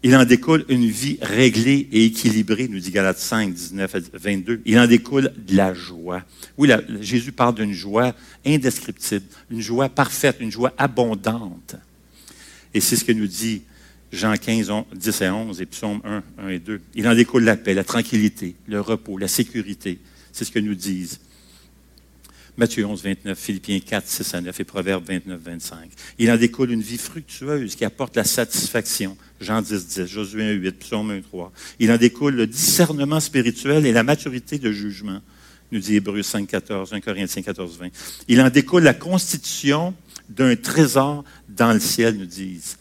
Il 0.03 0.15
en 0.15 0.25
découle 0.25 0.63
une 0.69 0.85
vie 0.85 1.17
réglée 1.21 1.89
et 1.91 2.05
équilibrée, 2.05 2.67
nous 2.67 2.79
dit 2.79 2.91
Galates 2.91 3.17
5, 3.17 3.53
19 3.53 3.95
à 3.95 3.99
22. 4.13 4.61
Il 4.65 4.77
en 4.77 4.85
découle 4.85 5.33
de 5.35 5.55
la 5.55 5.73
joie. 5.73 6.23
Oui, 6.57 6.69
Jésus 7.01 7.31
parle 7.31 7.55
d'une 7.55 7.73
joie 7.73 8.13
indescriptible, 8.45 9.25
une 9.49 9.61
joie 9.61 9.89
parfaite, 9.89 10.37
une 10.39 10.51
joie 10.51 10.73
abondante. 10.77 11.75
Et 12.73 12.79
c'est 12.79 12.95
ce 12.95 13.03
que 13.03 13.11
nous 13.11 13.27
dit 13.27 13.63
Jean 14.11 14.35
15, 14.35 14.71
10 14.93 15.21
et 15.21 15.29
11 15.29 15.61
et 15.61 15.65
Psaume 15.65 15.99
1, 16.03 16.23
1 16.37 16.47
et 16.49 16.59
2. 16.59 16.79
Il 16.93 17.07
en 17.07 17.15
découle 17.15 17.43
la 17.43 17.57
paix, 17.57 17.73
la 17.73 17.83
tranquillité, 17.83 18.55
le 18.67 18.79
repos, 18.79 19.17
la 19.17 19.27
sécurité. 19.27 19.99
C'est 20.31 20.45
ce 20.45 20.51
que 20.51 20.59
nous 20.59 20.75
disent. 20.75 21.19
Matthieu 22.57 22.87
11, 22.87 23.03
29, 23.03 23.37
Philippiens 23.37 23.79
4, 23.79 24.07
6 24.07 24.33
à 24.33 24.41
9 24.41 24.59
et 24.59 24.63
Proverbes 24.63 25.05
29, 25.05 25.39
25. 25.39 25.91
Il 26.17 26.31
en 26.31 26.37
découle 26.37 26.71
une 26.71 26.81
vie 26.81 26.97
fructueuse 26.97 27.75
qui 27.75 27.85
apporte 27.85 28.15
la 28.15 28.23
satisfaction. 28.23 29.15
Jean 29.39 29.61
10, 29.61 29.85
10, 29.85 30.05
Josué 30.07 30.43
1, 30.43 30.51
8, 30.53 30.71
Psaume 30.79 31.11
1, 31.11 31.21
3. 31.21 31.51
Il 31.77 31.91
en 31.91 31.97
découle 31.97 32.33
le 32.33 32.47
discernement 32.47 33.19
spirituel 33.19 33.85
et 33.85 33.91
la 33.91 34.01
maturité 34.01 34.57
de 34.57 34.71
jugement, 34.71 35.21
nous 35.71 35.79
dit 35.79 35.97
Hébreux 35.97 36.23
5, 36.23 36.47
14, 36.47 36.93
1 36.93 36.99
Corinthiens 36.99 37.43
14, 37.43 37.77
20. 37.77 37.89
Il 38.27 38.41
en 38.41 38.49
découle 38.49 38.81
la 38.81 38.95
constitution 38.95 39.93
d'un 40.27 40.55
trésor 40.55 41.23
dans 41.47 41.73
le 41.73 41.79
ciel, 41.79 42.17
nous 42.17 42.25
disent 42.25 42.79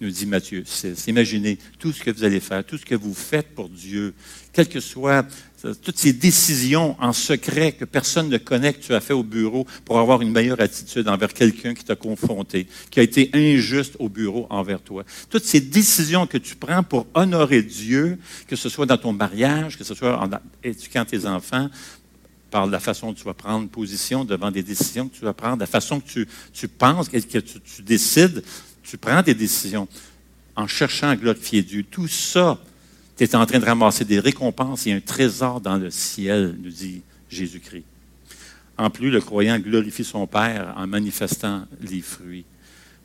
nous 0.00 0.10
dit 0.10 0.26
Matthieu. 0.26 0.62
C'est 0.66 1.08
imaginer 1.08 1.58
tout 1.78 1.92
ce 1.92 2.02
que 2.02 2.10
vous 2.10 2.24
allez 2.24 2.40
faire, 2.40 2.64
tout 2.64 2.78
ce 2.78 2.84
que 2.84 2.94
vous 2.94 3.14
faites 3.14 3.54
pour 3.54 3.68
Dieu, 3.68 4.14
quelles 4.52 4.68
que 4.68 4.80
soient 4.80 5.24
euh, 5.64 5.74
toutes 5.74 5.98
ces 5.98 6.12
décisions 6.12 6.96
en 7.00 7.12
secret 7.12 7.72
que 7.72 7.84
personne 7.84 8.28
ne 8.28 8.38
connaît 8.38 8.72
que 8.72 8.80
tu 8.80 8.94
as 8.94 9.00
fait 9.00 9.12
au 9.12 9.24
bureau 9.24 9.66
pour 9.84 9.98
avoir 9.98 10.22
une 10.22 10.30
meilleure 10.30 10.60
attitude 10.60 11.08
envers 11.08 11.32
quelqu'un 11.32 11.74
qui 11.74 11.84
t'a 11.84 11.96
confronté, 11.96 12.68
qui 12.90 13.00
a 13.00 13.02
été 13.02 13.30
injuste 13.34 13.96
au 13.98 14.08
bureau 14.08 14.46
envers 14.50 14.80
toi. 14.80 15.04
Toutes 15.30 15.44
ces 15.44 15.60
décisions 15.60 16.26
que 16.26 16.38
tu 16.38 16.54
prends 16.54 16.84
pour 16.84 17.06
honorer 17.14 17.62
Dieu, 17.62 18.18
que 18.46 18.54
ce 18.54 18.68
soit 18.68 18.86
dans 18.86 18.98
ton 18.98 19.12
mariage, 19.12 19.76
que 19.76 19.84
ce 19.84 19.94
soit 19.94 20.22
en 20.22 20.30
éduquant 20.62 21.04
tes 21.04 21.26
enfants, 21.26 21.68
par 22.50 22.66
la 22.66 22.80
façon 22.80 23.08
dont 23.08 23.14
tu 23.14 23.24
vas 23.24 23.34
prendre 23.34 23.68
position 23.68 24.24
devant 24.24 24.50
des 24.50 24.62
décisions 24.62 25.08
que 25.08 25.14
tu 25.14 25.24
vas 25.24 25.34
prendre, 25.34 25.58
la 25.58 25.66
façon 25.66 26.00
que 26.00 26.24
tu, 26.52 26.68
penses, 26.68 27.08
que, 27.08 27.18
tu, 27.18 27.42
tu 27.42 27.82
décides, 27.82 28.42
tu 28.88 28.96
prends 28.96 29.22
des 29.22 29.34
décisions 29.34 29.86
en 30.56 30.66
cherchant 30.66 31.10
à 31.10 31.16
glorifier 31.16 31.62
Dieu. 31.62 31.84
Tout 31.88 32.08
ça, 32.08 32.58
tu 33.16 33.24
es 33.24 33.36
en 33.36 33.44
train 33.44 33.58
de 33.58 33.64
ramasser 33.64 34.04
des 34.04 34.18
récompenses 34.18 34.86
et 34.86 34.92
un 34.92 35.00
trésor 35.00 35.60
dans 35.60 35.76
le 35.76 35.90
ciel, 35.90 36.56
nous 36.62 36.70
dit 36.70 37.02
Jésus-Christ. 37.28 37.84
En 38.78 38.90
plus, 38.90 39.10
le 39.10 39.20
croyant 39.20 39.58
glorifie 39.58 40.04
son 40.04 40.26
Père 40.26 40.72
en 40.76 40.86
manifestant 40.86 41.66
les 41.80 42.00
fruits. 42.00 42.44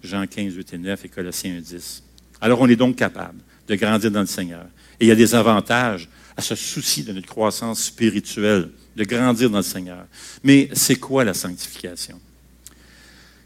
Jean 0.01 0.25
15, 0.25 0.53
8 0.55 0.73
et 0.73 0.77
9 0.77 1.05
et 1.05 1.09
Colossiens 1.09 1.57
1, 1.57 1.61
10. 1.61 2.03
Alors, 2.41 2.61
on 2.61 2.67
est 2.67 2.75
donc 2.75 2.95
capable 2.95 3.39
de 3.67 3.75
grandir 3.75 4.11
dans 4.11 4.21
le 4.21 4.25
Seigneur. 4.25 4.65
Et 4.99 5.05
il 5.05 5.07
y 5.07 5.11
a 5.11 5.15
des 5.15 5.35
avantages 5.35 6.07
à 6.37 6.41
ce 6.41 6.55
souci 6.55 7.03
de 7.03 7.11
notre 7.11 7.27
croissance 7.27 7.83
spirituelle, 7.83 8.69
de 8.95 9.03
grandir 9.03 9.49
dans 9.49 9.57
le 9.57 9.63
Seigneur. 9.63 10.05
Mais 10.43 10.69
c'est 10.73 10.95
quoi 10.95 11.23
la 11.23 11.33
sanctification? 11.33 12.19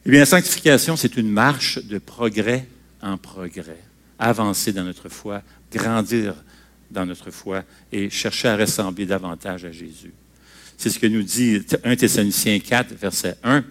Eh 0.08 0.10
bien, 0.10 0.22
la 0.22 0.26
sanctification, 0.26 0.96
c'est 0.96 1.18
une 1.18 1.30
marche 1.30 1.84
de 1.84 1.98
progrès 1.98 2.66
en 3.02 3.18
progrès. 3.18 3.84
Avancer 4.18 4.72
dans 4.72 4.86
notre 4.86 5.10
foi, 5.10 5.42
grandir 5.70 6.34
dans 6.90 7.06
notre 7.06 7.30
foi 7.30 7.66
et 7.92 8.10
chercher 8.10 8.48
à 8.48 8.56
ressembler 8.56 9.06
davantage 9.06 9.66
à 9.66 9.72
Jésus. 9.74 10.14
C'est 10.78 10.92
ce 10.92 10.98
que 10.98 11.08
nous 11.08 11.24
dit 11.24 11.62
1 11.84 11.98
Thessaloniciens 11.98 12.58
4, 12.60 12.94
verset 12.94 13.36
1. 13.44 13.66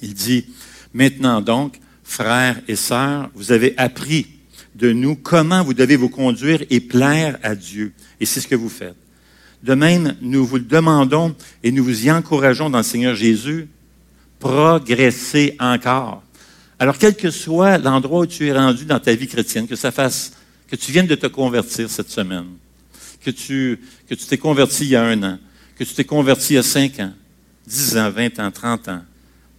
Il 0.00 0.14
dit, 0.14 0.46
Maintenant 0.94 1.42
donc, 1.42 1.78
frères 2.02 2.58
et 2.66 2.74
sœurs, 2.74 3.28
vous 3.34 3.52
avez 3.52 3.76
appris 3.76 4.26
de 4.74 4.92
nous 4.92 5.16
comment 5.16 5.62
vous 5.62 5.74
devez 5.74 5.96
vous 5.96 6.08
conduire 6.08 6.64
et 6.70 6.80
plaire 6.80 7.38
à 7.42 7.54
Dieu. 7.54 7.92
Et 8.20 8.24
c'est 8.24 8.40
ce 8.40 8.48
que 8.48 8.54
vous 8.54 8.70
faites. 8.70 8.96
De 9.62 9.74
même, 9.74 10.16
nous 10.22 10.46
vous 10.46 10.56
le 10.56 10.62
demandons 10.62 11.36
et 11.62 11.72
nous 11.72 11.84
vous 11.84 12.06
y 12.06 12.10
encourageons 12.10 12.70
dans 12.70 12.78
le 12.78 12.84
Seigneur 12.84 13.14
Jésus 13.14 13.68
progresser 14.38 15.56
encore. 15.58 16.22
Alors, 16.78 16.96
quel 16.96 17.16
que 17.16 17.30
soit 17.30 17.78
l'endroit 17.78 18.20
où 18.20 18.26
tu 18.26 18.46
es 18.46 18.52
rendu 18.52 18.84
dans 18.84 19.00
ta 19.00 19.14
vie 19.14 19.26
chrétienne, 19.26 19.66
que 19.66 19.76
ça 19.76 19.90
fasse, 19.90 20.32
que 20.68 20.76
tu 20.76 20.92
viennes 20.92 21.06
de 21.06 21.14
te 21.14 21.26
convertir 21.26 21.90
cette 21.90 22.10
semaine, 22.10 22.46
que 23.24 23.30
tu, 23.30 23.80
que 24.08 24.14
tu 24.14 24.26
t'es 24.26 24.38
converti 24.38 24.84
il 24.84 24.90
y 24.90 24.96
a 24.96 25.02
un 25.02 25.22
an, 25.22 25.38
que 25.76 25.84
tu 25.84 25.94
t'es 25.94 26.04
converti 26.04 26.52
il 26.52 26.56
y 26.56 26.58
a 26.58 26.62
cinq 26.62 27.00
ans, 27.00 27.12
dix 27.66 27.96
ans, 27.96 28.10
vingt 28.10 28.38
ans, 28.38 28.50
trente 28.50 28.88
ans, 28.88 29.02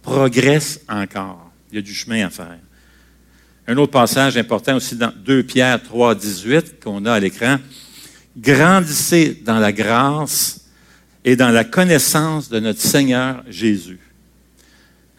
progresse 0.02 0.80
encore. 0.88 1.50
Il 1.70 1.76
y 1.76 1.78
a 1.78 1.82
du 1.82 1.94
chemin 1.94 2.26
à 2.26 2.30
faire. 2.30 2.58
Un 3.66 3.76
autre 3.76 3.92
passage 3.92 4.36
important 4.36 4.76
aussi 4.76 4.96
dans 4.96 5.12
2 5.24 5.44
Pierre 5.44 5.80
3, 5.82 6.14
18 6.14 6.82
qu'on 6.82 7.04
a 7.04 7.12
à 7.12 7.20
l'écran. 7.20 7.58
Grandissez 8.36 9.40
dans 9.44 9.58
la 9.58 9.72
grâce 9.72 10.64
et 11.24 11.36
dans 11.36 11.50
la 11.50 11.64
connaissance 11.64 12.48
de 12.48 12.58
notre 12.58 12.80
Seigneur 12.80 13.44
Jésus. 13.48 14.00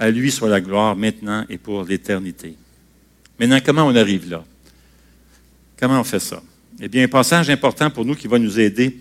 À 0.01 0.09
lui 0.09 0.31
soit 0.31 0.49
la 0.49 0.61
gloire 0.61 0.95
maintenant 0.95 1.45
et 1.47 1.59
pour 1.59 1.83
l'éternité. 1.83 2.55
Maintenant, 3.39 3.59
comment 3.63 3.85
on 3.85 3.95
arrive 3.95 4.27
là? 4.31 4.43
Comment 5.79 6.01
on 6.01 6.03
fait 6.03 6.19
ça? 6.19 6.41
Eh 6.79 6.87
bien, 6.87 7.03
un 7.03 7.07
passage 7.07 7.51
important 7.51 7.91
pour 7.91 8.03
nous 8.03 8.15
qui 8.15 8.27
va 8.27 8.39
nous 8.39 8.59
aider, 8.59 8.97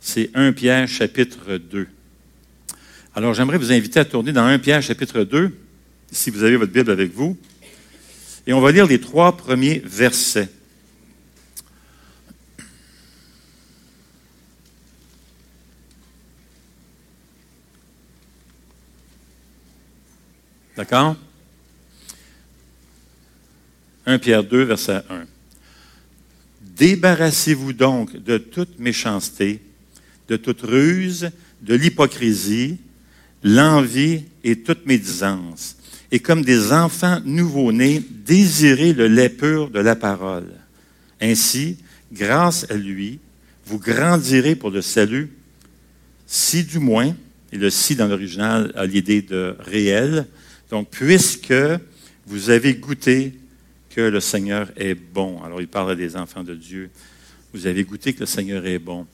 c'est 0.00 0.30
1 0.32 0.52
Pierre 0.52 0.86
chapitre 0.86 1.56
2. 1.56 1.88
Alors, 3.16 3.34
j'aimerais 3.34 3.58
vous 3.58 3.72
inviter 3.72 3.98
à 3.98 4.04
tourner 4.04 4.30
dans 4.30 4.44
1 4.44 4.60
Pierre 4.60 4.80
chapitre 4.80 5.24
2, 5.24 5.50
si 6.12 6.30
vous 6.30 6.44
avez 6.44 6.54
votre 6.54 6.70
Bible 6.70 6.92
avec 6.92 7.12
vous. 7.12 7.36
Et 8.46 8.52
on 8.52 8.60
va 8.60 8.70
lire 8.70 8.86
les 8.86 9.00
trois 9.00 9.36
premiers 9.36 9.82
versets. 9.84 10.48
D'accord? 20.84 21.16
1 24.04 24.18
Pierre 24.18 24.44
2, 24.44 24.64
verset 24.64 25.02
1. 25.08 25.24
Débarrassez-vous 26.60 27.72
donc 27.72 28.14
de 28.22 28.36
toute 28.36 28.78
méchanceté, 28.78 29.62
de 30.28 30.36
toute 30.36 30.60
ruse, 30.60 31.30
de 31.62 31.74
l'hypocrisie, 31.74 32.76
l'envie 33.42 34.24
et 34.42 34.56
toute 34.56 34.84
médisance. 34.84 35.78
Et 36.12 36.20
comme 36.20 36.44
des 36.44 36.70
enfants 36.70 37.18
nouveau-nés, 37.24 38.02
désirez 38.26 38.92
le 38.92 39.08
lait 39.08 39.30
pur 39.30 39.70
de 39.70 39.80
la 39.80 39.96
parole. 39.96 40.52
Ainsi, 41.18 41.78
grâce 42.12 42.70
à 42.70 42.74
lui, 42.74 43.20
vous 43.64 43.78
grandirez 43.78 44.54
pour 44.54 44.68
le 44.68 44.82
salut, 44.82 45.32
si 46.26 46.62
du 46.62 46.78
moins, 46.78 47.16
et 47.52 47.56
le 47.56 47.70
si 47.70 47.96
dans 47.96 48.06
l'original 48.06 48.70
a 48.76 48.84
l'idée 48.84 49.22
de 49.22 49.56
réel, 49.60 50.26
donc 50.70 50.88
puisque 50.90 51.54
vous 52.26 52.50
avez 52.50 52.74
goûté 52.74 53.34
que 53.90 54.00
le 54.00 54.20
Seigneur 54.20 54.70
est 54.76 54.94
bon. 54.94 55.42
Alors 55.42 55.60
il 55.60 55.68
parle 55.68 55.96
des 55.96 56.16
enfants 56.16 56.42
de 56.42 56.54
Dieu. 56.54 56.90
Vous 57.52 57.66
avez 57.66 57.84
goûté 57.84 58.12
que 58.12 58.20
le 58.20 58.26
Seigneur 58.26 58.66
est 58.66 58.78
bon. 58.78 59.06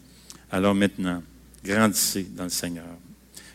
Alors 0.51 0.75
maintenant, 0.75 1.23
grandissez 1.65 2.27
dans 2.35 2.45
le 2.45 2.51
Seigneur. 2.51 2.87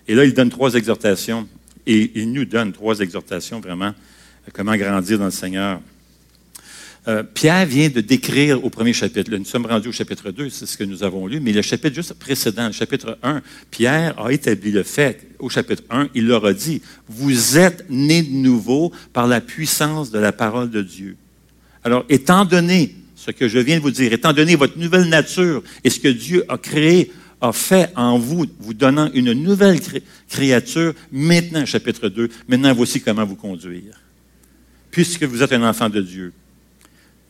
Et 0.08 0.14
là, 0.14 0.24
il 0.24 0.34
donne 0.34 0.50
trois 0.50 0.76
exhortations, 0.76 1.48
et 1.88 2.12
il 2.16 2.32
nous 2.32 2.46
donne 2.46 2.72
trois 2.72 3.00
exhortations 3.00 3.60
vraiment, 3.60 3.94
comment 4.54 4.76
grandir 4.76 5.18
dans 5.18 5.26
le 5.26 5.32
Seigneur. 5.32 5.82
Euh, 7.08 7.22
Pierre 7.22 7.68
vient 7.68 7.90
de 7.90 8.02
décrire 8.02 8.64
au 8.66 8.72
premier 8.72 8.94
chapitre, 8.94 9.32
nous 9.36 9.46
sommes 9.46 9.68
rendus 9.68 9.90
au 9.90 9.92
chapitre 9.92 10.32
2, 10.32 10.50
c'est 10.50 10.66
ce 10.66 10.76
que 10.76 10.84
nous 10.84 11.04
avons 11.04 11.28
lu, 11.28 11.40
mais 11.40 11.52
le 11.52 11.62
chapitre 11.62 11.94
juste 11.94 12.16
précédent, 12.16 12.66
le 12.68 12.74
chapitre 12.74 13.20
1, 13.22 13.44
Pierre 13.70 14.20
a 14.20 14.34
établi 14.34 14.72
le 14.72 14.82
fait, 14.82 15.28
au 15.38 15.48
chapitre 15.48 15.84
1, 15.92 16.10
il 16.16 16.26
leur 16.26 16.44
a 16.48 16.54
dit, 16.54 16.82
vous 17.08 17.60
êtes 17.60 17.86
nés 17.92 18.24
de 18.24 18.34
nouveau 18.34 18.92
par 19.14 19.28
la 19.28 19.40
puissance 19.40 20.10
de 20.10 20.18
la 20.18 20.32
parole 20.32 20.72
de 20.72 20.82
Dieu. 20.82 21.16
Alors, 21.84 22.06
étant 22.10 22.44
donné 22.44 22.96
ce 23.16 23.30
que 23.30 23.48
je 23.48 23.60
viens 23.60 23.78
de 23.78 23.84
vous 23.84 23.92
dire, 23.92 24.12
étant 24.12 24.34
donné 24.34 24.56
votre 24.56 24.80
nouvelle 24.80 25.08
nature 25.08 25.62
et 25.84 25.92
ce 25.92 26.00
que 26.00 26.08
Dieu 26.08 26.44
a 26.50 26.58
créé, 26.58 27.12
a 27.40 27.52
fait 27.52 27.92
en 27.96 28.18
vous, 28.18 28.48
vous 28.60 28.74
donnant 28.74 29.12
une 29.14 29.34
nouvelle 29.34 29.80
créature, 30.28 30.94
maintenant, 31.12 31.68
chapitre 31.68 32.10
2, 32.10 32.30
maintenant 32.48 32.74
voici 32.74 33.00
comment 33.00 33.26
vous 33.26 33.36
conduire. 33.36 34.02
Puisque 34.90 35.24
vous 35.24 35.44
êtes 35.44 35.54
un 35.54 35.70
enfant 35.70 35.90
de 35.90 36.02
Dieu, 36.02 36.34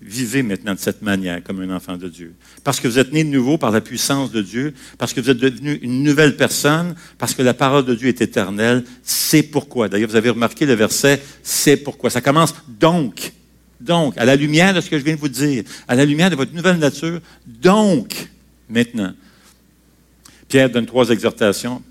Vivez 0.01 0.43
maintenant 0.43 0.73
de 0.73 0.79
cette 0.79 1.01
manière 1.01 1.41
comme 1.41 1.61
un 1.61 1.73
enfant 1.73 1.97
de 1.97 2.09
Dieu. 2.09 2.33
Parce 2.63 2.79
que 2.79 2.87
vous 2.87 2.99
êtes 2.99 3.13
né 3.13 3.23
de 3.23 3.29
nouveau 3.29 3.57
par 3.57 3.71
la 3.71 3.81
puissance 3.81 4.31
de 4.31 4.41
Dieu, 4.41 4.73
parce 4.97 5.13
que 5.13 5.21
vous 5.21 5.29
êtes 5.29 5.37
devenu 5.37 5.79
une 5.81 6.03
nouvelle 6.03 6.35
personne, 6.35 6.95
parce 7.17 7.33
que 7.33 7.41
la 7.41 7.53
parole 7.53 7.85
de 7.85 7.95
Dieu 7.95 8.09
est 8.09 8.21
éternelle. 8.21 8.83
C'est 9.03 9.43
pourquoi. 9.43 9.87
D'ailleurs, 9.87 10.09
vous 10.09 10.15
avez 10.15 10.29
remarqué 10.29 10.65
le 10.65 10.73
verset, 10.73 11.21
c'est 11.41 11.77
pourquoi. 11.77 12.09
Ça 12.09 12.21
commence 12.21 12.53
donc. 12.67 13.31
Donc, 13.79 14.17
à 14.17 14.25
la 14.25 14.35
lumière 14.35 14.73
de 14.73 14.81
ce 14.81 14.89
que 14.89 14.99
je 14.99 15.03
viens 15.03 15.15
de 15.15 15.19
vous 15.19 15.29
dire, 15.29 15.63
à 15.87 15.95
la 15.95 16.05
lumière 16.05 16.29
de 16.29 16.35
votre 16.35 16.53
nouvelle 16.53 16.77
nature, 16.77 17.19
donc, 17.45 18.29
maintenant. 18.69 19.13
Pierre 20.47 20.69
donne 20.69 20.85
trois 20.85 21.09
exhortations 21.09 21.81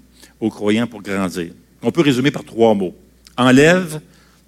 aux 0.40 0.50
croyants 0.50 0.86
pour 0.86 1.02
grandir. 1.02 1.52
On 1.82 1.90
peut 1.90 2.02
résumer 2.02 2.30
par 2.30 2.44
trois 2.44 2.74
mots. 2.74 2.94
Enlève, 3.36 4.00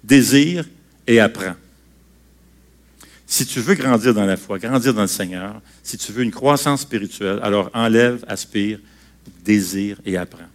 désire 0.03 0.65
et 1.05 1.19
apprends. 1.19 1.55
Si 3.29 3.45
tu 3.45 3.59
veux 3.59 3.75
grandir 3.75 4.13
dans 4.13 4.25
la 4.25 4.37
foi, 4.37 4.57
grandir 4.57 4.93
dans 4.93 5.01
le 5.01 5.07
Seigneur, 5.07 5.61
si 5.83 5.97
tu 5.97 6.13
veux 6.13 6.23
une 6.23 6.31
croissance 6.31 6.81
spirituelle, 6.81 7.39
alors 7.43 7.69
enlève, 7.73 8.23
aspire, 8.25 8.79
désire 9.43 9.97
et 10.05 10.15
apprends. 10.15 10.47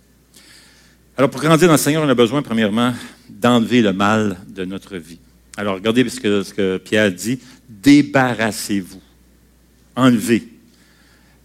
Alors 1.19 1.29
pour 1.29 1.43
grandir 1.43 1.69
dans 1.69 1.75
le 1.75 1.79
Seigneur, 1.79 2.03
on 2.03 2.09
a 2.09 2.15
besoin 2.15 2.41
premièrement 2.41 2.95
d'enlever 3.29 3.83
le 3.83 3.93
mal 3.93 4.39
de 4.49 4.65
notre 4.65 4.97
vie. 4.97 5.19
Alors 5.59 5.75
regardez 5.75 6.09
ce 6.09 6.19
que, 6.19 6.43
ce 6.43 6.55
que 6.55 6.79
Pierre 6.79 7.13
dit, 7.13 7.39
débarrassez-vous, 7.69 9.03
enlevez. 9.95 10.49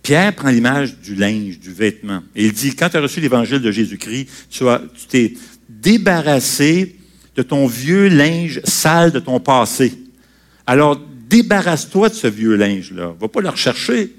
Pierre 0.01 0.33
prend 0.33 0.49
l'image 0.49 0.97
du 0.99 1.13
linge, 1.15 1.59
du 1.59 1.73
vêtement. 1.73 2.23
Et 2.33 2.45
il 2.45 2.53
dit, 2.53 2.73
quand 2.73 2.87
tu 2.87 2.95
as 2.95 3.01
reçu 3.01 3.19
l'évangile 3.19 3.59
de 3.59 3.71
Jésus-Christ, 3.71 4.29
tu 4.49 4.63
t'es 5.09 5.33
débarrassé 5.67 6.95
de 7.35 7.41
ton 7.41 7.67
vieux 7.67 8.07
linge 8.07 8.61
sale 8.63 9.11
de 9.11 9.19
ton 9.19 9.41
passé. 9.41 9.93
Alors, 10.65 10.97
débarrasse-toi 11.27 12.09
de 12.09 12.13
ce 12.13 12.27
vieux 12.27 12.55
linge-là. 12.55 13.13
Va 13.19 13.27
pas 13.27 13.41
le 13.41 13.49
rechercher. 13.49 14.13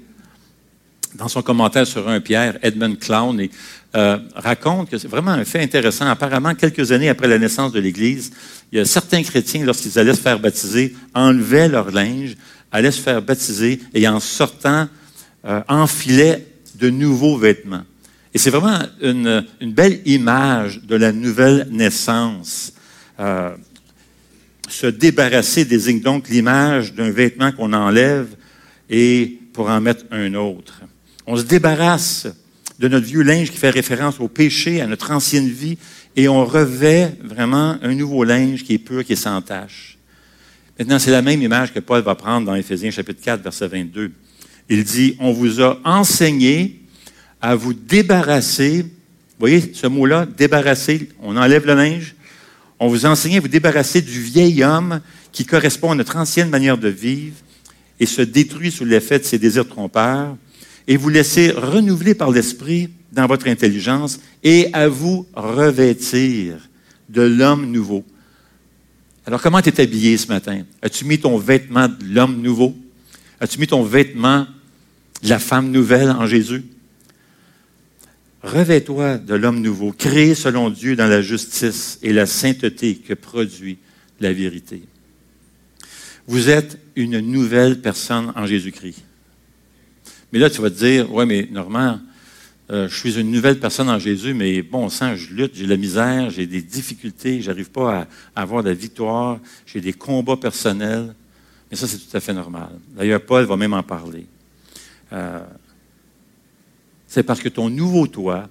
Dans 1.15 1.27
son 1.27 1.41
commentaire 1.41 1.87
sur 1.87 2.07
un 2.07 2.21
Pierre, 2.21 2.59
Edmund 2.61 2.99
Clown 2.99 3.47
euh, 3.95 4.17
raconte 4.35 4.91
que 4.91 4.97
c'est 4.99 5.07
vraiment 5.07 5.31
un 5.31 5.43
fait 5.43 5.61
intéressant. 5.61 6.05
Apparemment, 6.05 6.53
quelques 6.53 6.91
années 6.91 7.09
après 7.09 7.27
la 7.27 7.39
naissance 7.39 7.71
de 7.71 7.79
l'Église, 7.79 8.31
il 8.71 8.77
y 8.77 8.81
a 8.81 8.85
certains 8.85 9.23
chrétiens, 9.23 9.65
lorsqu'ils 9.65 9.97
allaient 9.97 10.13
se 10.13 10.21
faire 10.21 10.39
baptiser, 10.39 10.95
enlevaient 11.15 11.67
leur 11.67 11.89
linge, 11.89 12.37
allaient 12.71 12.91
se 12.91 13.01
faire 13.01 13.23
baptiser 13.23 13.79
et 13.95 14.07
en 14.07 14.19
sortant, 14.19 14.87
euh, 15.45 15.61
enfilaient 15.67 16.45
de 16.75 16.91
nouveaux 16.91 17.37
vêtements. 17.37 17.83
Et 18.33 18.37
c'est 18.37 18.51
vraiment 18.51 18.79
une, 19.01 19.43
belle 19.61 20.01
image 20.05 20.81
de 20.83 20.95
la 20.95 21.11
nouvelle 21.11 21.67
naissance. 21.71 22.73
Euh, 23.19 23.55
se 24.71 24.87
débarrasser 24.87 25.65
désigne 25.65 26.01
donc 26.01 26.29
l'image 26.29 26.93
d'un 26.93 27.11
vêtement 27.11 27.51
qu'on 27.51 27.73
enlève 27.73 28.27
et 28.89 29.39
pour 29.53 29.69
en 29.69 29.81
mettre 29.81 30.05
un 30.11 30.33
autre. 30.35 30.81
On 31.27 31.35
se 31.35 31.43
débarrasse 31.43 32.27
de 32.79 32.87
notre 32.87 33.05
vieux 33.05 33.23
linge 33.23 33.51
qui 33.51 33.57
fait 33.57 33.69
référence 33.69 34.19
au 34.19 34.27
péché, 34.27 34.81
à 34.81 34.87
notre 34.87 35.11
ancienne 35.11 35.49
vie, 35.49 35.77
et 36.15 36.27
on 36.27 36.45
revêt 36.45 37.13
vraiment 37.23 37.77
un 37.81 37.93
nouveau 37.93 38.23
linge 38.23 38.63
qui 38.63 38.75
est 38.75 38.79
pur, 38.79 39.03
qui 39.03 39.13
est 39.13 39.17
sans 39.17 39.41
tache. 39.41 39.97
Maintenant, 40.77 40.97
c'est 40.97 41.11
la 41.11 41.21
même 41.21 41.41
image 41.41 41.73
que 41.73 41.79
Paul 41.79 42.01
va 42.01 42.15
prendre 42.15 42.47
dans 42.47 42.55
Éphésiens 42.55 42.89
chapitre 42.89 43.21
4, 43.21 43.43
verset 43.43 43.67
22. 43.67 44.11
Il 44.69 44.83
dit, 44.85 45.17
on 45.19 45.33
vous 45.33 45.61
a 45.61 45.77
enseigné 45.83 46.81
à 47.41 47.55
vous 47.55 47.73
débarrasser. 47.73 48.83
Vous 48.83 49.39
voyez 49.39 49.71
ce 49.73 49.87
mot-là, 49.87 50.25
débarrasser, 50.25 51.09
on 51.21 51.35
enlève 51.35 51.65
le 51.65 51.73
linge, 51.73 52.15
on 52.79 52.87
vous 52.87 53.05
enseigne 53.05 53.37
à 53.37 53.41
vous 53.41 53.47
débarrasser 53.47 54.01
du 54.01 54.21
vieil 54.21 54.63
homme 54.63 55.01
qui 55.31 55.45
correspond 55.45 55.91
à 55.91 55.95
notre 55.95 56.15
ancienne 56.15 56.49
manière 56.49 56.77
de 56.77 56.87
vivre 56.87 57.35
et 57.99 58.05
se 58.05 58.21
détruit 58.21 58.71
sous 58.71 58.85
l'effet 58.85 59.19
de 59.19 59.25
ses 59.25 59.37
désirs 59.37 59.67
trompeurs, 59.67 60.37
et 60.87 60.97
vous 60.97 61.09
laisser 61.09 61.51
renouveler 61.51 62.15
par 62.15 62.31
l'Esprit 62.31 62.89
dans 63.11 63.27
votre 63.27 63.47
intelligence 63.47 64.19
et 64.43 64.69
à 64.73 64.87
vous 64.87 65.27
revêtir 65.35 66.69
de 67.09 67.21
l'homme 67.21 67.69
nouveau. 67.69 68.03
Alors, 69.25 69.41
comment 69.41 69.61
tu 69.61 69.69
es 69.69 69.81
habillé 69.81 70.17
ce 70.17 70.27
matin? 70.27 70.63
As-tu 70.81 71.05
mis 71.05 71.19
ton 71.19 71.37
vêtement 71.37 71.87
de 71.87 72.05
l'homme 72.05 72.41
nouveau? 72.41 72.75
As-tu 73.39 73.59
mis 73.59 73.67
ton 73.67 73.83
vêtement 73.83 74.47
de 75.21 75.29
la 75.29 75.37
femme 75.37 75.69
nouvelle 75.69 76.09
en 76.09 76.25
Jésus? 76.25 76.63
Revêt-toi 78.41 79.17
de 79.17 79.35
l'homme 79.35 79.61
nouveau, 79.61 79.91
créé 79.91 80.33
selon 80.33 80.69
Dieu 80.69 80.95
dans 80.95 81.07
la 81.07 81.21
justice 81.21 81.99
et 82.01 82.13
la 82.13 82.25
sainteté 82.25 82.95
que 82.95 83.13
produit 83.13 83.77
la 84.19 84.31
vérité. 84.31 84.81
Vous 86.27 86.49
êtes 86.49 86.79
une 86.95 87.19
nouvelle 87.19 87.81
personne 87.81 88.31
en 88.35 88.45
Jésus-Christ. 88.45 89.03
Mais 90.31 90.39
là, 90.39 90.49
tu 90.49 90.61
vas 90.61 90.69
te 90.69 90.77
dire, 90.77 91.11
ouais, 91.11 91.25
mais 91.25 91.47
Normand, 91.51 91.99
euh, 92.71 92.87
je 92.87 92.95
suis 92.95 93.19
une 93.19 93.31
nouvelle 93.31 93.59
personne 93.59 93.89
en 93.89 93.97
Jésus, 93.97 94.33
mais 94.33 94.61
bon 94.61 94.89
sang, 94.89 95.15
je 95.15 95.33
lutte, 95.33 95.55
j'ai 95.55 95.65
de 95.65 95.69
la 95.69 95.77
misère, 95.77 96.29
j'ai 96.29 96.45
des 96.45 96.61
difficultés, 96.61 97.41
j'arrive 97.41 97.71
pas 97.71 98.07
à, 98.35 98.41
avoir 98.41 98.61
de 98.63 98.69
la 98.69 98.75
victoire, 98.75 99.39
j'ai 99.65 99.81
des 99.81 99.93
combats 99.93 100.37
personnels. 100.37 101.15
Mais 101.69 101.77
ça, 101.77 101.87
c'est 101.87 101.97
tout 101.97 102.15
à 102.15 102.19
fait 102.19 102.33
normal. 102.33 102.69
D'ailleurs, 102.95 103.21
Paul 103.21 103.45
va 103.45 103.57
même 103.57 103.73
en 103.73 103.83
parler. 103.83 104.25
Euh, 105.11 105.39
c'est 107.09 107.23
parce 107.23 107.41
que 107.41 107.49
ton 107.49 107.69
nouveau 107.69 108.07
toi 108.07 108.47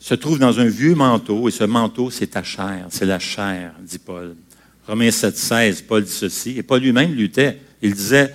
se 0.00 0.14
trouve 0.14 0.38
dans 0.38 0.60
un 0.60 0.66
vieux 0.66 0.94
manteau, 0.94 1.48
et 1.48 1.52
ce 1.52 1.64
manteau, 1.64 2.10
c'est 2.10 2.26
ta 2.26 2.42
chair, 2.42 2.88
c'est 2.90 3.06
la 3.06 3.18
chair, 3.18 3.72
dit 3.80 3.98
Paul. 3.98 4.34
Romains 4.86 5.10
7, 5.10 5.34
16, 5.34 5.82
Paul 5.82 6.04
dit 6.04 6.10
ceci, 6.10 6.58
et 6.58 6.62
Paul 6.62 6.82
lui-même 6.82 7.14
luttait. 7.14 7.58
Il 7.80 7.94
disait, 7.94 8.34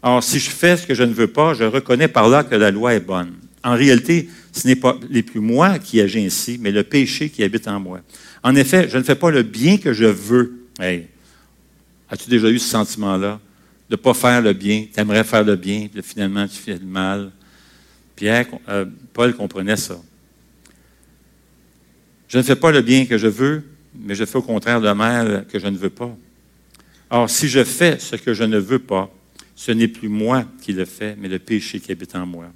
Or, 0.00 0.22
si 0.22 0.38
je 0.38 0.48
fais 0.48 0.76
ce 0.76 0.86
que 0.86 0.94
je 0.94 1.02
ne 1.02 1.12
veux 1.12 1.26
pas, 1.26 1.54
je 1.54 1.64
reconnais 1.64 2.06
par 2.06 2.28
là 2.28 2.44
que 2.44 2.54
la 2.54 2.70
loi 2.70 2.94
est 2.94 3.00
bonne. 3.00 3.32
En 3.64 3.74
réalité, 3.74 4.28
ce 4.52 4.68
n'est 4.68 4.76
pas 4.76 4.96
les 5.10 5.24
plus 5.24 5.40
moi 5.40 5.80
qui 5.80 6.00
agis 6.00 6.24
ainsi, 6.24 6.56
mais 6.60 6.70
le 6.70 6.84
péché 6.84 7.30
qui 7.30 7.42
habite 7.42 7.66
en 7.66 7.80
moi. 7.80 8.00
En 8.44 8.54
effet, 8.54 8.88
je 8.88 8.96
ne 8.96 9.02
fais 9.02 9.16
pas 9.16 9.32
le 9.32 9.42
bien 9.42 9.78
que 9.78 9.92
je 9.92 10.04
veux. 10.04 10.66
Hey, 10.78 11.08
as-tu 12.08 12.30
déjà 12.30 12.48
eu 12.48 12.60
ce 12.60 12.68
sentiment-là? 12.68 13.40
De 13.88 13.94
ne 13.94 13.96
pas 13.96 14.14
faire 14.14 14.40
le 14.42 14.52
bien. 14.52 14.86
Tu 14.92 15.00
aimerais 15.00 15.24
faire 15.24 15.44
le 15.44 15.56
bien, 15.56 15.88
puis 15.92 16.02
finalement, 16.02 16.46
tu 16.46 16.56
fais 16.56 16.74
le 16.74 16.86
mal. 16.86 17.30
Pierre, 18.14 18.46
euh, 18.68 18.84
Paul 19.12 19.34
comprenait 19.34 19.76
ça. 19.76 19.98
Je 22.28 22.38
ne 22.38 22.42
fais 22.42 22.56
pas 22.56 22.70
le 22.70 22.82
bien 22.82 23.06
que 23.06 23.16
je 23.16 23.28
veux, 23.28 23.64
mais 23.94 24.14
je 24.14 24.24
fais 24.24 24.36
au 24.36 24.42
contraire 24.42 24.80
le 24.80 24.92
mal 24.94 25.46
que 25.50 25.58
je 25.58 25.66
ne 25.66 25.78
veux 25.78 25.90
pas. 25.90 26.14
Or, 27.10 27.30
si 27.30 27.48
je 27.48 27.64
fais 27.64 27.98
ce 27.98 28.16
que 28.16 28.34
je 28.34 28.44
ne 28.44 28.58
veux 28.58 28.80
pas, 28.80 29.10
ce 29.56 29.72
n'est 29.72 29.88
plus 29.88 30.08
moi 30.08 30.44
qui 30.60 30.72
le 30.72 30.84
fais, 30.84 31.16
mais 31.18 31.28
le 31.28 31.38
péché 31.38 31.80
qui 31.80 31.90
habite 31.90 32.14
en 32.14 32.26
moi. 32.26 32.46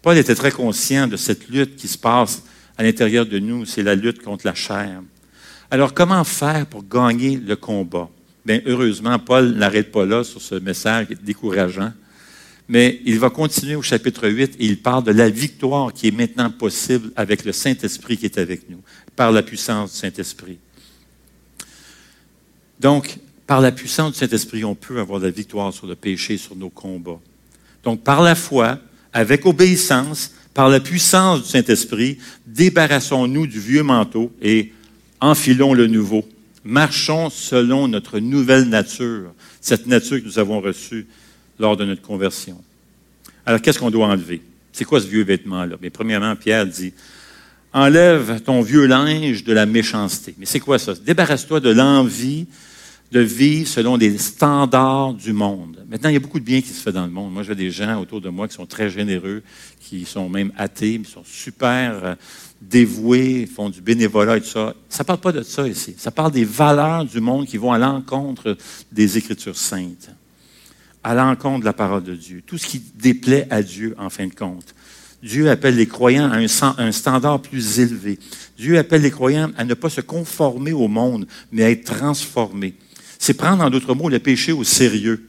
Paul 0.00 0.16
était 0.16 0.34
très 0.34 0.50
conscient 0.50 1.06
de 1.06 1.16
cette 1.16 1.48
lutte 1.48 1.76
qui 1.76 1.88
se 1.88 1.98
passe 1.98 2.42
à 2.78 2.82
l'intérieur 2.82 3.26
de 3.26 3.38
nous, 3.38 3.66
c'est 3.66 3.82
la 3.82 3.94
lutte 3.94 4.22
contre 4.22 4.46
la 4.46 4.54
chair. 4.54 5.02
Alors, 5.70 5.92
comment 5.92 6.24
faire 6.24 6.66
pour 6.66 6.86
gagner 6.86 7.36
le 7.36 7.56
combat? 7.56 8.08
Bien, 8.48 8.62
heureusement, 8.64 9.18
Paul 9.18 9.50
n'arrête 9.50 9.92
pas 9.92 10.06
là 10.06 10.24
sur 10.24 10.40
ce 10.40 10.54
message 10.54 11.08
décourageant. 11.22 11.92
Mais 12.66 13.02
il 13.04 13.18
va 13.18 13.28
continuer 13.28 13.76
au 13.76 13.82
chapitre 13.82 14.26
8 14.26 14.54
et 14.58 14.64
il 14.64 14.80
parle 14.80 15.04
de 15.04 15.10
la 15.10 15.28
victoire 15.28 15.92
qui 15.92 16.08
est 16.08 16.16
maintenant 16.16 16.48
possible 16.48 17.10
avec 17.14 17.44
le 17.44 17.52
Saint-Esprit 17.52 18.16
qui 18.16 18.24
est 18.24 18.38
avec 18.38 18.70
nous, 18.70 18.80
par 19.14 19.32
la 19.32 19.42
puissance 19.42 19.92
du 19.92 19.98
Saint-Esprit. 19.98 20.56
Donc, 22.80 23.18
Par 23.46 23.60
la 23.60 23.70
puissance 23.70 24.12
du 24.12 24.18
Saint-Esprit, 24.18 24.64
on 24.64 24.74
peut 24.74 24.98
avoir 24.98 25.20
la 25.20 25.30
victoire 25.30 25.70
sur 25.70 25.86
le 25.86 25.94
péché, 25.94 26.38
sur 26.38 26.56
nos 26.56 26.70
combats. 26.70 27.20
Donc, 27.84 28.02
par 28.02 28.22
la 28.22 28.34
foi, 28.34 28.78
avec 29.12 29.44
obéissance, 29.44 30.32
par 30.54 30.70
la 30.70 30.80
puissance 30.80 31.42
du 31.42 31.48
Saint-Esprit, 31.50 32.16
débarrassons-nous 32.46 33.46
du 33.46 33.60
vieux 33.60 33.82
manteau 33.82 34.32
et 34.40 34.72
enfilons 35.20 35.74
le 35.74 35.86
nouveau. 35.86 36.26
Marchons 36.68 37.30
selon 37.30 37.88
notre 37.88 38.18
nouvelle 38.18 38.68
nature, 38.68 39.32
cette 39.58 39.86
nature 39.86 40.20
que 40.20 40.26
nous 40.26 40.38
avons 40.38 40.60
reçue 40.60 41.06
lors 41.58 41.78
de 41.78 41.86
notre 41.86 42.02
conversion. 42.02 42.62
Alors, 43.46 43.62
qu'est-ce 43.62 43.78
qu'on 43.78 43.90
doit 43.90 44.06
enlever? 44.06 44.42
C'est 44.70 44.84
quoi 44.84 45.00
ce 45.00 45.06
vieux 45.06 45.24
vêtement-là? 45.24 45.76
Mais 45.80 45.88
premièrement, 45.88 46.36
Pierre 46.36 46.66
dit, 46.66 46.92
enlève 47.72 48.42
ton 48.42 48.60
vieux 48.60 48.84
linge 48.84 49.44
de 49.44 49.54
la 49.54 49.64
méchanceté. 49.64 50.34
Mais 50.36 50.44
c'est 50.44 50.60
quoi 50.60 50.78
ça? 50.78 50.92
Débarrasse-toi 50.92 51.60
de 51.60 51.70
l'envie 51.70 52.46
de 53.10 53.20
vivre 53.20 53.68
selon 53.68 53.96
des 53.96 54.18
standards 54.18 55.14
du 55.14 55.32
monde. 55.32 55.84
Maintenant, 55.88 56.10
il 56.10 56.14
y 56.14 56.16
a 56.16 56.20
beaucoup 56.20 56.40
de 56.40 56.44
bien 56.44 56.60
qui 56.60 56.68
se 56.68 56.82
fait 56.82 56.92
dans 56.92 57.06
le 57.06 57.10
monde. 57.10 57.32
Moi, 57.32 57.42
j'ai 57.42 57.54
des 57.54 57.70
gens 57.70 58.00
autour 58.00 58.20
de 58.20 58.28
moi 58.28 58.46
qui 58.48 58.54
sont 58.54 58.66
très 58.66 58.90
généreux, 58.90 59.42
qui 59.80 60.04
sont 60.04 60.28
même 60.28 60.52
athées, 60.58 61.00
qui 61.00 61.10
sont 61.10 61.24
super 61.24 62.04
euh, 62.04 62.14
dévoués, 62.60 63.46
font 63.46 63.70
du 63.70 63.80
bénévolat 63.80 64.36
et 64.36 64.40
tout 64.42 64.48
ça. 64.48 64.74
Ça 64.90 65.04
ne 65.04 65.06
parle 65.06 65.20
pas 65.20 65.32
de 65.32 65.42
ça 65.42 65.66
ici. 65.66 65.94
Ça 65.96 66.10
parle 66.10 66.32
des 66.32 66.44
valeurs 66.44 67.04
du 67.06 67.20
monde 67.20 67.46
qui 67.46 67.56
vont 67.56 67.72
à 67.72 67.78
l'encontre 67.78 68.56
des 68.92 69.16
Écritures 69.16 69.56
saintes, 69.56 70.10
à 71.02 71.14
l'encontre 71.14 71.60
de 71.60 71.64
la 71.64 71.72
parole 71.72 72.02
de 72.02 72.14
Dieu. 72.14 72.42
Tout 72.46 72.58
ce 72.58 72.66
qui 72.66 72.82
déplaît 72.96 73.46
à 73.48 73.62
Dieu, 73.62 73.94
en 73.98 74.10
fin 74.10 74.26
de 74.26 74.34
compte. 74.34 74.74
Dieu 75.22 75.50
appelle 75.50 75.76
les 75.76 75.86
croyants 75.86 76.30
à 76.30 76.36
un, 76.36 76.92
standard 76.92 77.40
plus 77.40 77.80
élevé. 77.80 78.18
Dieu 78.56 78.78
appelle 78.78 79.02
les 79.02 79.10
croyants 79.10 79.50
à 79.56 79.64
ne 79.64 79.74
pas 79.74 79.90
se 79.90 80.00
conformer 80.00 80.72
au 80.72 80.86
monde, 80.86 81.26
mais 81.50 81.64
à 81.64 81.70
être 81.70 81.84
transformés. 81.84 82.74
C'est 83.18 83.34
prendre, 83.34 83.62
en 83.62 83.70
d'autres 83.70 83.94
mots, 83.94 84.08
le 84.08 84.18
péché 84.18 84.52
au 84.52 84.64
sérieux. 84.64 85.28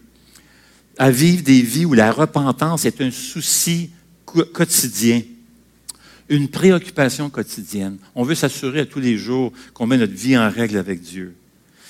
À 0.97 1.11
vivre 1.11 1.43
des 1.43 1.61
vies 1.61 1.85
où 1.85 1.93
la 1.93 2.11
repentance 2.11 2.85
est 2.85 3.01
un 3.01 3.11
souci 3.11 3.89
quotidien, 4.25 5.21
une 6.27 6.47
préoccupation 6.47 7.29
quotidienne. 7.29 7.97
On 8.15 8.23
veut 8.23 8.35
s'assurer 8.35 8.81
à 8.81 8.85
tous 8.85 8.99
les 8.99 9.17
jours 9.17 9.51
qu'on 9.73 9.87
met 9.87 9.97
notre 9.97 10.13
vie 10.13 10.37
en 10.37 10.49
règle 10.49 10.77
avec 10.77 11.01
Dieu. 11.01 11.33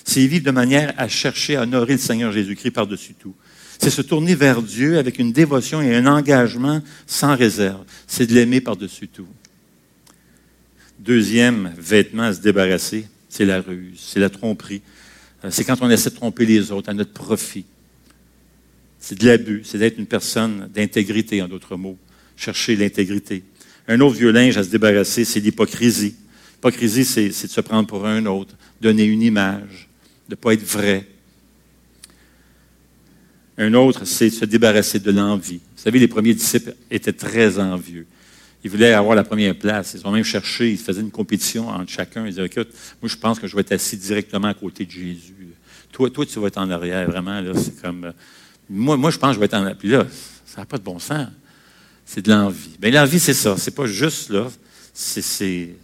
C'est 0.05 0.25
vivre 0.25 0.45
de 0.45 0.51
manière 0.51 0.93
à 0.97 1.07
chercher 1.07 1.55
à 1.55 1.63
honorer 1.63 1.93
le 1.93 1.99
Seigneur 1.99 2.31
Jésus-Christ 2.31 2.71
par-dessus 2.71 3.13
tout. 3.13 3.35
C'est 3.79 3.89
se 3.89 4.01
tourner 4.01 4.35
vers 4.35 4.61
Dieu 4.61 4.97
avec 4.97 5.19
une 5.19 5.31
dévotion 5.31 5.81
et 5.81 5.95
un 5.95 6.05
engagement 6.05 6.81
sans 7.07 7.35
réserve. 7.35 7.83
C'est 8.07 8.25
de 8.25 8.33
l'aimer 8.33 8.61
par-dessus 8.61 9.07
tout. 9.07 9.27
Deuxième 10.99 11.73
vêtement 11.77 12.23
à 12.23 12.33
se 12.33 12.41
débarrasser, 12.41 13.07
c'est 13.29 13.45
la 13.45 13.61
ruse, 13.61 13.99
c'est 13.99 14.19
la 14.19 14.29
tromperie. 14.29 14.81
Euh, 15.43 15.49
c'est 15.51 15.63
quand 15.63 15.81
on 15.81 15.89
essaie 15.89 16.09
de 16.09 16.15
tromper 16.15 16.45
les 16.45 16.71
autres 16.71 16.89
à 16.89 16.93
notre 16.93 17.13
profit. 17.13 17.65
C'est 18.99 19.17
de 19.17 19.25
l'abus, 19.25 19.61
c'est 19.63 19.77
d'être 19.77 19.97
une 19.97 20.05
personne 20.05 20.69
d'intégrité, 20.73 21.41
en 21.41 21.47
d'autres 21.47 21.77
mots. 21.77 21.97
Chercher 22.35 22.75
l'intégrité. 22.75 23.43
Un 23.87 23.99
autre 24.01 24.15
vieux 24.15 24.31
linge 24.31 24.57
à 24.57 24.63
se 24.63 24.69
débarrasser, 24.69 25.25
c'est 25.25 25.39
l'hypocrisie. 25.39 26.15
L'hypocrisie, 26.55 27.05
c'est 27.05 27.27
de 27.29 27.33
se 27.51 27.61
prendre 27.61 27.87
pour 27.87 28.05
un 28.05 28.25
autre, 28.25 28.55
donner 28.81 29.05
une 29.05 29.21
image, 29.21 29.89
de 30.27 30.33
ne 30.33 30.35
pas 30.35 30.53
être 30.53 30.63
vrai. 30.63 31.07
Un 33.57 33.73
autre, 33.73 34.05
c'est 34.05 34.29
se 34.29 34.45
débarrasser 34.45 34.99
de 34.99 35.11
l'envie. 35.11 35.57
Vous 35.57 35.83
savez, 35.83 35.99
les 35.99 36.07
premiers 36.07 36.33
disciples 36.33 36.75
étaient 36.91 37.13
très 37.13 37.59
envieux. 37.59 38.05
Ils 38.63 38.69
voulaient 38.69 38.93
avoir 38.93 39.15
la 39.15 39.23
première 39.23 39.57
place. 39.57 39.95
Ils 39.97 40.05
ont 40.05 40.11
même 40.11 40.23
cherché, 40.23 40.71
ils 40.71 40.77
faisaient 40.77 41.01
une 41.01 41.11
compétition 41.11 41.69
entre 41.69 41.91
chacun. 41.91 42.25
Ils 42.25 42.31
disaient, 42.31 42.45
écoute, 42.45 42.69
moi, 43.01 43.09
je 43.09 43.15
pense 43.15 43.39
que 43.39 43.47
je 43.47 43.55
vais 43.55 43.61
être 43.61 43.71
assis 43.71 43.97
directement 43.97 44.49
à 44.49 44.53
côté 44.53 44.85
de 44.85 44.91
Jésus. 44.91 45.33
Toi, 45.91 46.09
toi 46.09 46.25
tu 46.25 46.39
vas 46.39 46.47
être 46.47 46.57
en 46.57 46.69
arrière, 46.69 47.09
vraiment. 47.09 47.39
Là, 47.39 47.53
c'est 47.55 47.81
comme, 47.81 48.05
euh, 48.05 48.11
moi, 48.69 48.97
moi, 48.97 49.11
je 49.11 49.17
pense 49.17 49.29
que 49.29 49.35
je 49.35 49.39
vais 49.39 49.45
être 49.45 49.53
en 49.53 49.61
arrière. 49.61 49.77
Puis 49.77 49.89
là, 49.89 50.05
ça 50.45 50.61
n'a 50.61 50.65
pas 50.65 50.77
de 50.77 50.83
bon 50.83 50.99
sens. 50.99 51.27
C'est 52.05 52.21
de 52.21 52.31
l'envie. 52.31 52.75
Bien, 52.79 52.91
l'envie, 52.91 53.19
c'est 53.19 53.33
ça. 53.33 53.55
C'est 53.57 53.75
pas 53.75 53.85
juste, 53.85 54.29
là. 54.29 54.47
C'est, 54.93 55.21
c'est, 55.21 55.75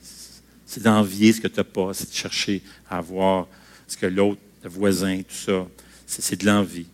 c'est 0.65 0.83
d'envier 0.83 1.31
ce 1.31 1.39
que 1.39 1.47
tu 1.47 1.57
n'as 1.57 1.63
pas. 1.63 1.93
C'est 1.93 2.09
de 2.09 2.15
chercher 2.15 2.61
à 2.89 2.97
avoir 2.97 3.47
ce 3.87 3.95
que 3.95 4.05
l'autre, 4.05 4.41
le 4.63 4.69
voisin, 4.69 5.17
tout 5.17 5.51
ça. 5.51 5.65
c'est 6.05 6.41
de 6.41 6.45
l'envie. 6.45 6.87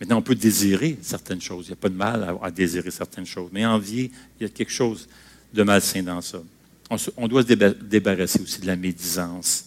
Maintenant, 0.00 0.18
on 0.18 0.22
peut 0.22 0.34
désirer 0.34 0.98
certaines 1.00 1.40
choses. 1.40 1.66
Il 1.66 1.68
n'y 1.68 1.74
a 1.74 1.76
pas 1.76 1.88
de 1.88 1.94
mal 1.94 2.36
à, 2.42 2.50
désirer 2.50 2.90
certaines 2.90 3.26
choses. 3.26 3.50
Mais 3.52 3.64
envier, 3.64 4.10
il 4.38 4.42
y 4.42 4.46
a 4.46 4.50
quelque 4.50 4.72
chose 4.72 5.08
de 5.54 5.62
malsain 5.62 6.02
dans 6.02 6.20
ça. 6.20 6.42
On, 7.16 7.26
doit 7.26 7.42
se 7.42 7.52
débarrasser 7.54 8.40
aussi 8.40 8.60
de 8.60 8.66
la 8.66 8.76
médisance, 8.76 9.64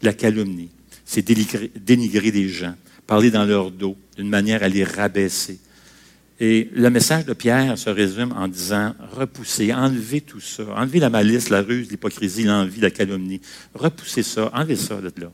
de 0.00 0.06
la 0.06 0.14
calomnie. 0.14 0.70
C'est 1.04 1.22
dénigrer, 1.22 1.70
dénigrer 1.76 2.30
des 2.30 2.48
gens, 2.48 2.74
parler 3.06 3.30
dans 3.30 3.44
leur 3.44 3.70
dos 3.70 3.96
d'une 4.16 4.28
manière 4.28 4.62
à 4.62 4.68
les 4.68 4.84
rabaisser. 4.84 5.58
Et 6.40 6.70
le 6.72 6.88
message 6.90 7.26
de 7.26 7.32
Pierre 7.32 7.76
se 7.78 7.90
résume 7.90 8.32
en 8.32 8.48
disant 8.48 8.94
repoussez, 9.12 9.72
enlevez 9.72 10.20
tout 10.20 10.40
ça, 10.40 10.64
enlevez 10.74 11.00
la 11.00 11.10
malice, 11.10 11.48
la 11.48 11.62
ruse, 11.62 11.90
l'hypocrisie, 11.90 12.44
l'envie, 12.44 12.80
la 12.80 12.90
calomnie. 12.90 13.40
Repoussez 13.74 14.22
ça, 14.22 14.50
enlevez 14.54 14.76
ça 14.76 15.00
de 15.00 15.12
là. 15.20 15.30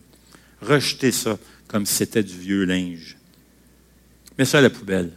Rejetez 0.60 1.12
ça 1.12 1.38
comme 1.68 1.86
si 1.86 1.94
c'était 1.94 2.22
du 2.22 2.36
vieux 2.36 2.64
linge. 2.64 3.16
Mets 4.40 4.46
ça 4.46 4.56
à 4.56 4.62
la 4.62 4.70
poubelle. 4.70 5.10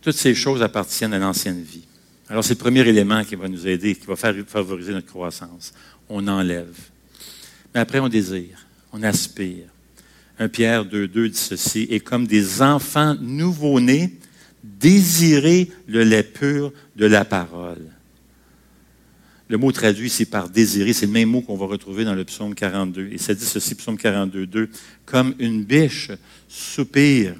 Toutes 0.00 0.16
ces 0.16 0.34
choses 0.34 0.62
appartiennent 0.62 1.12
à 1.12 1.18
l'ancienne 1.18 1.62
vie. 1.62 1.84
Alors, 2.30 2.42
c'est 2.42 2.54
le 2.54 2.58
premier 2.60 2.80
élément 2.80 3.22
qui 3.24 3.34
va 3.34 3.46
nous 3.46 3.68
aider, 3.68 3.94
qui 3.94 4.06
va 4.06 4.16
favoriser 4.16 4.94
notre 4.94 5.08
croissance. 5.08 5.74
On 6.08 6.26
enlève. 6.28 6.74
Mais 7.74 7.80
après, 7.80 8.00
on 8.00 8.08
désire, 8.08 8.66
on 8.94 9.02
aspire. 9.02 9.66
Un 10.38 10.48
Pierre 10.48 10.86
2.2 10.86 11.28
dit 11.28 11.36
ceci, 11.36 11.86
et 11.90 12.00
comme 12.00 12.26
des 12.26 12.62
enfants 12.62 13.14
nouveau-nés, 13.20 14.16
désirez 14.64 15.70
le 15.88 16.04
lait 16.04 16.22
pur 16.22 16.72
de 16.96 17.04
la 17.04 17.26
parole. 17.26 17.84
Le 19.50 19.58
mot 19.58 19.72
traduit 19.72 20.06
ici 20.06 20.26
par 20.26 20.48
désirer, 20.48 20.92
c'est 20.92 21.06
le 21.06 21.12
même 21.12 21.28
mot 21.28 21.40
qu'on 21.40 21.56
va 21.56 21.66
retrouver 21.66 22.04
dans 22.04 22.14
le 22.14 22.24
psaume 22.24 22.54
42. 22.54 23.08
Et 23.10 23.18
ça 23.18 23.34
dit 23.34 23.44
ceci, 23.44 23.74
psaume 23.74 23.98
42, 23.98 24.46
2, 24.46 24.70
comme 25.04 25.34
une 25.40 25.64
biche 25.64 26.12
soupire 26.48 27.34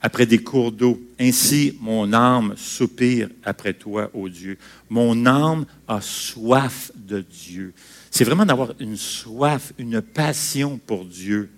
après 0.00 0.26
des 0.26 0.38
cours 0.38 0.72
d'eau. 0.72 1.00
Ainsi, 1.20 1.78
mon 1.80 2.12
âme 2.12 2.54
soupire 2.56 3.28
après 3.44 3.74
toi, 3.74 4.10
ô 4.12 4.28
Dieu. 4.28 4.58
Mon 4.90 5.24
âme 5.24 5.66
a 5.86 6.00
soif 6.00 6.90
de 6.96 7.20
Dieu. 7.20 7.72
C'est 8.10 8.24
vraiment 8.24 8.44
d'avoir 8.44 8.74
une 8.80 8.96
soif, 8.96 9.72
une 9.78 10.02
passion 10.02 10.80
pour 10.84 11.04
Dieu. 11.04 11.48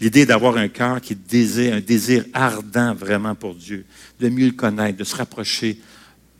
L'idée 0.00 0.26
d'avoir 0.26 0.56
un 0.56 0.66
cœur 0.66 1.00
qui 1.00 1.14
désire, 1.14 1.74
un 1.74 1.80
désir 1.80 2.24
ardent 2.32 2.96
vraiment 2.96 3.36
pour 3.36 3.54
Dieu, 3.54 3.84
de 4.18 4.28
mieux 4.28 4.46
le 4.46 4.52
connaître, 4.54 4.98
de 4.98 5.04
se 5.04 5.14
rapprocher 5.14 5.78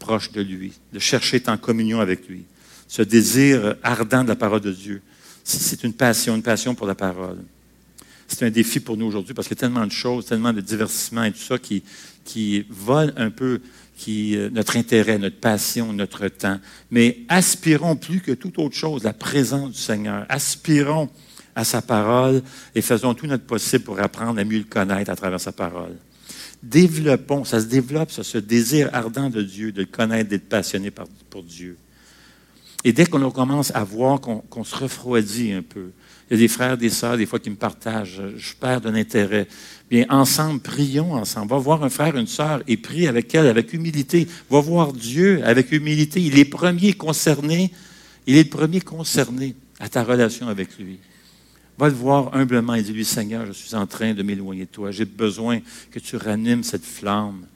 proche 0.04 0.32
de 0.32 0.42
lui, 0.42 0.72
de 0.92 0.98
chercher 0.98 1.42
en 1.46 1.56
communion 1.56 1.98
avec 1.98 2.28
lui. 2.28 2.44
Ce 2.88 3.00
désir 3.00 3.76
ardent 3.82 4.22
de 4.22 4.28
la 4.28 4.36
parole 4.36 4.60
de 4.60 4.70
Dieu, 4.70 5.00
c'est 5.42 5.82
une 5.82 5.94
passion, 5.94 6.36
une 6.36 6.42
passion 6.42 6.74
pour 6.74 6.86
la 6.86 6.94
parole. 6.94 7.38
C'est 8.28 8.44
un 8.44 8.50
défi 8.50 8.80
pour 8.80 8.98
nous 8.98 9.06
aujourd'hui 9.06 9.32
parce 9.32 9.48
qu'il 9.48 9.56
y 9.56 9.60
a 9.60 9.62
tellement 9.62 9.86
de 9.86 9.92
choses, 9.92 10.26
tellement 10.26 10.52
de 10.52 10.60
divertissements 10.60 11.24
et 11.24 11.32
tout 11.32 11.38
ça 11.38 11.58
qui, 11.58 11.82
qui 12.22 12.66
volent 12.68 13.12
un 13.16 13.30
peu 13.30 13.60
euh, 14.08 14.50
notre 14.50 14.76
intérêt, 14.76 15.18
notre 15.18 15.40
passion, 15.40 15.92
notre 15.94 16.28
temps. 16.28 16.58
Mais 16.90 17.20
aspirons 17.28 17.96
plus 17.96 18.20
que 18.20 18.32
toute 18.32 18.58
autre 18.58 18.76
chose 18.76 19.04
la 19.04 19.14
présence 19.14 19.72
du 19.72 19.78
Seigneur. 19.78 20.26
Aspirons 20.28 21.08
à 21.54 21.64
sa 21.64 21.80
parole 21.80 22.42
et 22.74 22.82
faisons 22.82 23.14
tout 23.14 23.26
notre 23.26 23.44
possible 23.44 23.84
pour 23.84 24.00
apprendre 24.00 24.38
à 24.38 24.44
mieux 24.44 24.58
le 24.58 24.64
connaître 24.64 25.10
à 25.10 25.16
travers 25.16 25.40
sa 25.40 25.52
parole 25.52 25.96
développons, 26.64 27.44
ça 27.44 27.61
se 27.61 27.66
développe, 27.66 28.11
ça, 28.11 28.24
ce 28.24 28.38
désir 28.38 28.90
ardent 28.92 29.31
de 29.31 29.42
Dieu, 29.42 29.72
de 29.72 29.83
le 29.83 29.87
connaître, 29.87 30.31
d'être 30.31 30.48
passionné 30.48 30.90
par, 30.90 31.07
pour 31.31 31.42
Dieu. 31.42 31.77
Et 32.85 32.92
dès 32.92 33.07
qu'on 33.07 33.31
commence 33.31 33.74
à 33.74 33.83
voir 33.83 34.20
qu'on 34.20 34.64
se 34.64 34.77
refroidit 34.77 35.53
un 35.53 35.62
peu, 35.62 35.90
il 36.31 36.35
y 36.35 36.37
a 36.37 36.38
des 36.38 36.48
frères, 36.48 36.77
des 36.79 36.90
sœurs, 36.90 37.16
des 37.16 37.27
fois, 37.27 37.38
qui 37.38 37.50
me 37.50 37.57
partagent, 37.57 38.22
je 38.37 38.55
perds 38.55 38.81
de 38.81 38.90
l'intérêt. 38.90 39.46
Bien, 39.90 40.07
ensemble, 40.09 40.61
prions 40.61 41.12
ensemble. 41.12 41.50
Va 41.50 41.59
voir 41.59 41.85
un 41.85 41.90
frère, 41.90 42.16
une 42.16 42.27
sœur 42.27 42.62
et 42.66 42.79
prie 42.79 43.07
avec 43.07 43.35
elle, 43.35 43.46
avec 43.46 43.72
humilité. 43.74 44.27
Va 44.50 44.61
voir 44.61 44.92
Dieu 44.92 45.42
avec 45.44 45.70
humilité. 45.70 46.22
Il 46.22 46.38
est 46.38 46.46
premier 46.46 46.94
concerné. 46.94 47.70
Il 48.27 48.37
est 48.37 48.44
le 48.44 48.48
premier 48.48 48.81
concerné 48.81 49.55
à 49.81 49.88
ta 49.88 50.03
relation 50.03 50.48
avec 50.48 50.79
lui. 50.79 50.98
Va 51.76 51.88
le 51.88 51.94
voir 51.94 52.34
humblement 52.34 52.74
et 52.74 52.82
dis-lui, 52.82 53.04
Seigneur, 53.04 53.46
je 53.46 53.52
suis 53.52 53.74
en 53.74 53.87
train 53.87 54.14
de 54.14 54.22
m'éloigner 54.22 54.66
de 54.66 54.70
toi. 54.70 54.90
J'ai 54.92 55.04
besoin 55.04 55.60
que 55.90 55.98
tu 55.98 56.16
ranimes 56.16 56.62
cette 56.62 56.84
flamme. 56.84 57.46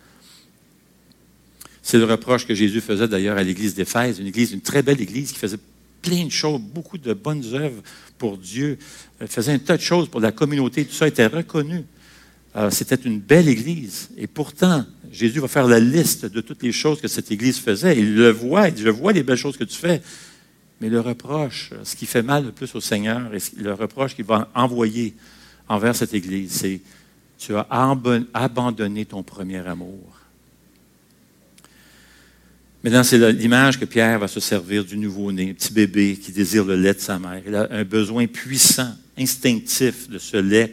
C'est 1.82 1.98
le 1.98 2.04
reproche 2.04 2.46
que 2.46 2.54
Jésus 2.54 2.80
faisait 2.80 3.08
d'ailleurs 3.08 3.38
à 3.38 3.42
l'église 3.42 3.74
d'Éphèse, 3.74 4.18
une 4.18 4.26
église, 4.26 4.52
une 4.52 4.60
très 4.60 4.82
belle 4.82 5.00
église 5.00 5.32
qui 5.32 5.38
faisait 5.38 5.58
plein 6.02 6.24
de 6.26 6.30
choses, 6.30 6.60
beaucoup 6.60 6.98
de 6.98 7.12
bonnes 7.14 7.44
œuvres 7.54 7.82
pour 8.18 8.36
Dieu, 8.38 8.78
Elle 9.20 9.28
faisait 9.28 9.52
un 9.52 9.58
tas 9.58 9.76
de 9.76 9.82
choses 9.82 10.08
pour 10.08 10.20
la 10.20 10.32
communauté, 10.32 10.84
tout 10.84 10.94
ça 10.94 11.08
était 11.08 11.26
reconnu. 11.26 11.84
C'était 12.70 12.96
une 12.96 13.20
belle 13.20 13.48
église. 13.48 14.08
Et 14.16 14.26
pourtant, 14.26 14.84
Jésus 15.12 15.38
va 15.38 15.48
faire 15.48 15.66
la 15.66 15.78
liste 15.78 16.26
de 16.26 16.40
toutes 16.40 16.62
les 16.62 16.72
choses 16.72 17.00
que 17.00 17.06
cette 17.06 17.30
église 17.30 17.58
faisait. 17.58 17.96
Il 17.98 18.16
le 18.16 18.30
voit, 18.30 18.68
il 18.68 18.74
dit, 18.74 18.82
je 18.82 18.88
vois 18.88 19.12
les 19.12 19.22
belles 19.22 19.36
choses 19.36 19.56
que 19.56 19.64
tu 19.64 19.76
fais. 19.76 20.02
Mais 20.80 20.88
le 20.88 21.00
reproche, 21.00 21.72
ce 21.82 21.96
qui 21.96 22.06
fait 22.06 22.22
mal 22.22 22.44
le 22.46 22.52
plus 22.52 22.74
au 22.74 22.80
Seigneur, 22.80 23.34
et 23.34 23.38
le 23.56 23.72
reproche 23.72 24.14
qu'il 24.14 24.24
va 24.24 24.48
envoyer 24.54 25.14
envers 25.68 25.96
cette 25.96 26.14
Église, 26.14 26.52
c'est 26.52 26.80
tu 27.38 27.54
as 27.54 27.66
abandonné 28.34 29.04
ton 29.04 29.22
premier 29.22 29.66
amour. 29.66 30.18
Maintenant, 32.82 33.02
c'est 33.02 33.32
l'image 33.32 33.78
que 33.78 33.84
Pierre 33.84 34.18
va 34.18 34.28
se 34.28 34.40
servir 34.40 34.84
du 34.84 34.96
nouveau-né, 34.96 35.50
un 35.50 35.54
petit 35.54 35.72
bébé 35.72 36.16
qui 36.16 36.30
désire 36.30 36.64
le 36.64 36.76
lait 36.76 36.94
de 36.94 37.00
sa 37.00 37.18
mère. 37.18 37.42
Il 37.46 37.54
a 37.54 37.68
un 37.70 37.84
besoin 37.84 38.26
puissant, 38.26 38.94
instinctif 39.16 40.08
de 40.08 40.18
ce 40.18 40.36
lait. 40.36 40.72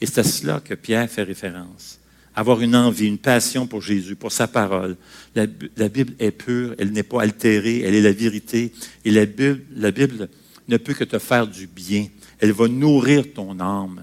Et 0.00 0.06
c'est 0.06 0.18
à 0.18 0.24
cela 0.24 0.60
que 0.60 0.74
Pierre 0.74 1.10
fait 1.10 1.22
référence. 1.22 1.98
Avoir 2.34 2.60
une 2.60 2.74
envie, 2.74 3.06
une 3.06 3.18
passion 3.18 3.66
pour 3.66 3.82
Jésus, 3.82 4.16
pour 4.16 4.32
sa 4.32 4.48
parole. 4.48 4.96
La, 5.34 5.46
Bible 5.46 6.14
est 6.18 6.30
pure, 6.30 6.74
elle 6.78 6.92
n'est 6.92 7.02
pas 7.02 7.22
altérée, 7.22 7.80
elle 7.80 7.94
est 7.94 8.00
la 8.00 8.12
vérité. 8.12 8.72
Et 9.04 9.10
la 9.10 9.26
Bible, 9.26 9.60
la 9.76 9.90
Bible 9.90 10.28
ne 10.68 10.76
peut 10.76 10.94
que 10.94 11.04
te 11.04 11.18
faire 11.18 11.46
du 11.46 11.66
bien. 11.66 12.06
Elle 12.38 12.52
va 12.52 12.68
nourrir 12.68 13.24
ton 13.34 13.60
âme. 13.60 14.02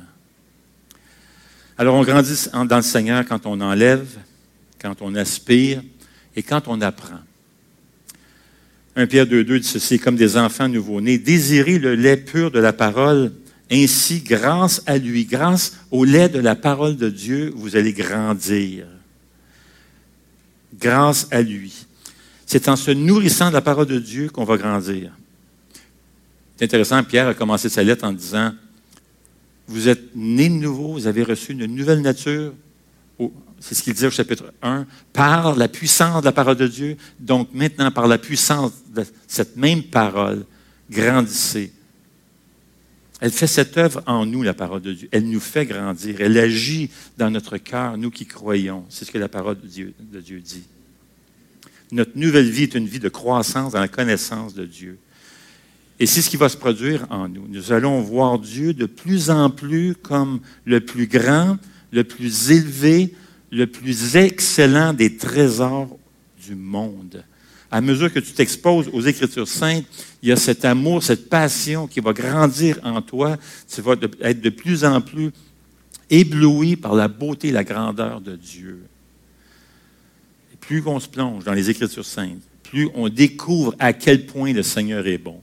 Alors 1.77 1.95
on 1.95 2.03
grandit 2.03 2.49
dans 2.53 2.75
le 2.75 2.81
Seigneur 2.81 3.25
quand 3.25 3.45
on 3.45 3.61
enlève, 3.61 4.07
quand 4.81 5.01
on 5.01 5.15
aspire 5.15 5.81
et 6.35 6.43
quand 6.43 6.67
on 6.67 6.81
apprend. 6.81 7.19
1 8.95 9.07
Pierre 9.07 9.25
2.2 9.25 9.59
dit 9.59 9.67
ceci, 9.67 9.97
comme 9.97 10.17
des 10.17 10.35
enfants 10.35 10.67
nouveau-nés, 10.67 11.17
désirez 11.17 11.79
le 11.79 11.95
lait 11.95 12.17
pur 12.17 12.51
de 12.51 12.59
la 12.59 12.73
parole, 12.73 13.31
ainsi, 13.71 14.21
grâce 14.21 14.81
à 14.85 14.97
lui, 14.97 15.25
grâce 15.25 15.77
au 15.91 16.03
lait 16.03 16.29
de 16.29 16.39
la 16.39 16.55
parole 16.55 16.97
de 16.97 17.09
Dieu, 17.09 17.51
vous 17.55 17.75
allez 17.75 17.93
grandir. 17.93 18.87
Grâce 20.79 21.27
à 21.31 21.41
lui. 21.41 21.85
C'est 22.45 22.67
en 22.67 22.75
se 22.75 22.91
nourrissant 22.91 23.49
de 23.49 23.53
la 23.53 23.61
parole 23.61 23.85
de 23.85 23.99
Dieu 23.99 24.29
qu'on 24.29 24.43
va 24.43 24.57
grandir. 24.57 25.11
C'est 26.57 26.65
intéressant, 26.65 27.03
Pierre 27.03 27.27
a 27.27 27.33
commencé 27.33 27.69
sa 27.69 27.83
lettre 27.83 28.05
en 28.05 28.11
disant, 28.11 28.53
vous 29.67 29.87
êtes 29.87 30.15
né 30.15 30.49
de 30.49 30.55
nouveau, 30.55 30.93
vous 30.93 31.07
avez 31.07 31.23
reçu 31.23 31.51
une 31.51 31.65
nouvelle 31.67 32.01
nature, 32.01 32.53
c'est 33.59 33.75
ce 33.75 33.83
qu'il 33.83 33.93
disait 33.93 34.07
au 34.07 34.11
chapitre 34.11 34.51
1, 34.61 34.85
par 35.13 35.55
la 35.55 35.67
puissance 35.67 36.21
de 36.21 36.25
la 36.25 36.31
parole 36.31 36.55
de 36.55 36.67
Dieu. 36.67 36.97
Donc 37.19 37.49
maintenant, 37.53 37.91
par 37.91 38.07
la 38.07 38.17
puissance 38.17 38.71
de 38.93 39.05
cette 39.27 39.57
même 39.57 39.83
parole, 39.83 40.45
grandissez. 40.89 41.71
Elle 43.21 43.31
fait 43.31 43.47
cette 43.47 43.77
œuvre 43.77 44.01
en 44.05 44.25
nous, 44.25 44.43
la 44.43 44.53
parole 44.53 44.81
de 44.81 44.93
Dieu. 44.93 45.09
Elle 45.11 45.29
nous 45.29 45.41
fait 45.41 45.65
grandir. 45.65 46.21
Elle 46.21 46.37
agit 46.37 46.89
dans 47.17 47.29
notre 47.29 47.57
cœur, 47.57 47.97
nous 47.97 48.11
qui 48.11 48.25
croyons. 48.25 48.85
C'est 48.89 49.05
ce 49.05 49.11
que 49.11 49.17
la 49.17 49.27
parole 49.27 49.59
de 49.59 49.67
Dieu, 49.67 49.93
dit. 50.39 50.63
Notre 51.91 52.11
nouvelle 52.15 52.49
vie 52.49 52.63
est 52.63 52.75
une 52.75 52.87
vie 52.87 52.99
de 52.99 53.09
croissance 53.09 53.73
dans 53.73 53.79
la 53.79 53.87
connaissance 53.87 54.53
de 54.53 54.65
Dieu. 54.65 54.97
Et 55.99 56.05
c'est 56.05 56.21
ce 56.21 56.29
qui 56.29 56.37
va 56.37 56.47
se 56.47 56.55
produire 56.55 57.05
en 57.09 57.27
nous. 57.27 57.45
Nous 57.49 57.73
allons 57.73 57.99
voir 57.99 58.39
Dieu 58.39 58.73
de 58.73 58.85
plus 58.85 59.29
en 59.29 59.49
plus 59.49 59.95
comme 59.95 60.39
le 60.63 60.79
plus 60.79 61.07
grand, 61.07 61.57
le 61.91 62.05
plus 62.05 62.51
élevé, 62.51 63.13
le 63.51 63.67
plus 63.67 64.15
excellent 64.15 64.93
des 64.93 65.17
trésors 65.17 65.97
du 66.47 66.55
monde. 66.55 67.23
À 67.71 67.81
mesure 67.81 68.11
que 68.11 68.19
tu 68.19 68.31
t'exposes 68.31 68.89
aux 68.91 69.01
Écritures 69.01 69.47
saintes, 69.47 69.85
il 70.23 70.29
y 70.29 70.31
a 70.31 70.35
cet 70.35 70.65
amour, 70.65 71.03
cette 71.03 71.29
passion 71.29 71.87
qui 71.87 71.99
va 71.99 72.13
grandir 72.13 72.79
en 72.83 73.01
toi. 73.01 73.37
Tu 73.71 73.81
vas 73.81 73.95
être 74.21 74.41
de 74.41 74.49
plus 74.49 74.83
en 74.83 75.01
plus 75.01 75.31
ébloui 76.09 76.75
par 76.75 76.95
la 76.95 77.07
beauté 77.07 77.49
et 77.49 77.51
la 77.51 77.63
grandeur 77.63 78.21
de 78.21 78.35
Dieu. 78.35 78.81
Plus 80.59 80.81
on 80.85 80.99
se 80.99 81.07
plonge 81.07 81.43
dans 81.43 81.53
les 81.53 81.69
Écritures 81.69 82.05
saintes, 82.05 82.41
plus 82.63 82.89
on 82.95 83.07
découvre 83.07 83.75
à 83.79 83.93
quel 83.93 84.25
point 84.25 84.51
le 84.51 84.63
Seigneur 84.63 85.05
est 85.05 85.17
bon. 85.17 85.41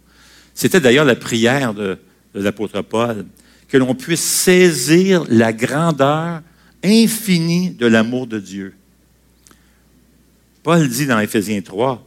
C'était 0.52 0.80
d'ailleurs 0.80 1.04
la 1.04 1.16
prière 1.16 1.74
de, 1.74 1.98
de 2.34 2.40
l'apôtre 2.40 2.82
Paul, 2.82 3.24
que 3.68 3.76
l'on 3.76 3.94
puisse 3.94 4.22
saisir 4.22 5.24
la 5.28 5.52
grandeur 5.52 6.42
infini 6.84 7.70
de 7.70 7.86
l'amour 7.86 8.26
de 8.26 8.38
Dieu. 8.38 8.74
Paul 10.62 10.88
dit 10.88 11.06
dans 11.06 11.20
Éphésiens 11.20 11.60
3, 11.60 12.04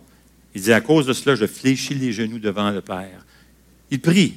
il 0.55 0.61
dit, 0.61 0.73
à 0.73 0.81
cause 0.81 1.05
de 1.05 1.13
cela, 1.13 1.35
je 1.35 1.45
fléchis 1.45 1.93
les 1.93 2.11
genoux 2.11 2.39
devant 2.39 2.71
le 2.71 2.81
Père. 2.81 3.25
Il 3.91 3.99
prie. 3.99 4.35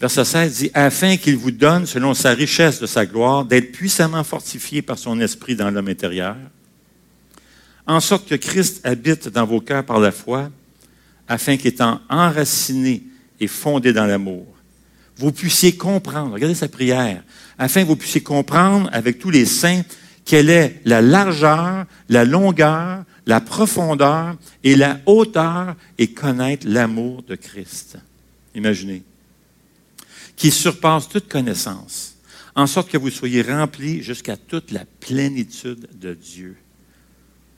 Verset 0.00 0.24
16 0.24 0.58
dit, 0.58 0.70
afin 0.74 1.16
qu'il 1.16 1.36
vous 1.36 1.50
donne, 1.50 1.86
selon 1.86 2.14
sa 2.14 2.30
richesse 2.30 2.80
de 2.80 2.86
sa 2.86 3.06
gloire, 3.06 3.44
d'être 3.44 3.72
puissamment 3.72 4.24
fortifié 4.24 4.82
par 4.82 4.98
son 4.98 5.20
esprit 5.20 5.56
dans 5.56 5.70
l'homme 5.70 5.88
intérieur, 5.88 6.36
en 7.86 8.00
sorte 8.00 8.28
que 8.28 8.34
Christ 8.34 8.80
habite 8.84 9.28
dans 9.28 9.46
vos 9.46 9.60
cœurs 9.60 9.84
par 9.84 10.00
la 10.00 10.12
foi, 10.12 10.50
afin 11.28 11.56
qu'étant 11.56 12.00
enraciné 12.08 13.02
et 13.40 13.46
fondé 13.46 13.92
dans 13.92 14.06
l'amour, 14.06 14.46
vous 15.16 15.32
puissiez 15.32 15.76
comprendre, 15.76 16.32
regardez 16.32 16.54
sa 16.54 16.68
prière, 16.68 17.22
afin 17.58 17.82
que 17.82 17.88
vous 17.88 17.96
puissiez 17.96 18.22
comprendre 18.22 18.88
avec 18.92 19.18
tous 19.18 19.30
les 19.30 19.46
saints 19.46 19.82
quelle 20.24 20.50
est 20.50 20.80
la 20.84 21.02
largeur, 21.02 21.86
la 22.08 22.24
longueur, 22.24 23.04
la 23.26 23.40
profondeur 23.40 24.36
et 24.62 24.74
la 24.74 25.00
hauteur 25.06 25.76
et 25.98 26.08
connaître 26.12 26.66
l'amour 26.68 27.22
de 27.22 27.34
Christ? 27.34 27.98
Imaginez. 28.54 29.02
Qui 30.36 30.50
surpasse 30.50 31.08
toute 31.08 31.28
connaissance, 31.28 32.16
en 32.54 32.66
sorte 32.66 32.90
que 32.90 32.98
vous 32.98 33.10
soyez 33.10 33.42
remplis 33.42 34.02
jusqu'à 34.02 34.36
toute 34.36 34.70
la 34.70 34.84
plénitude 35.00 35.88
de 36.00 36.14
Dieu. 36.14 36.56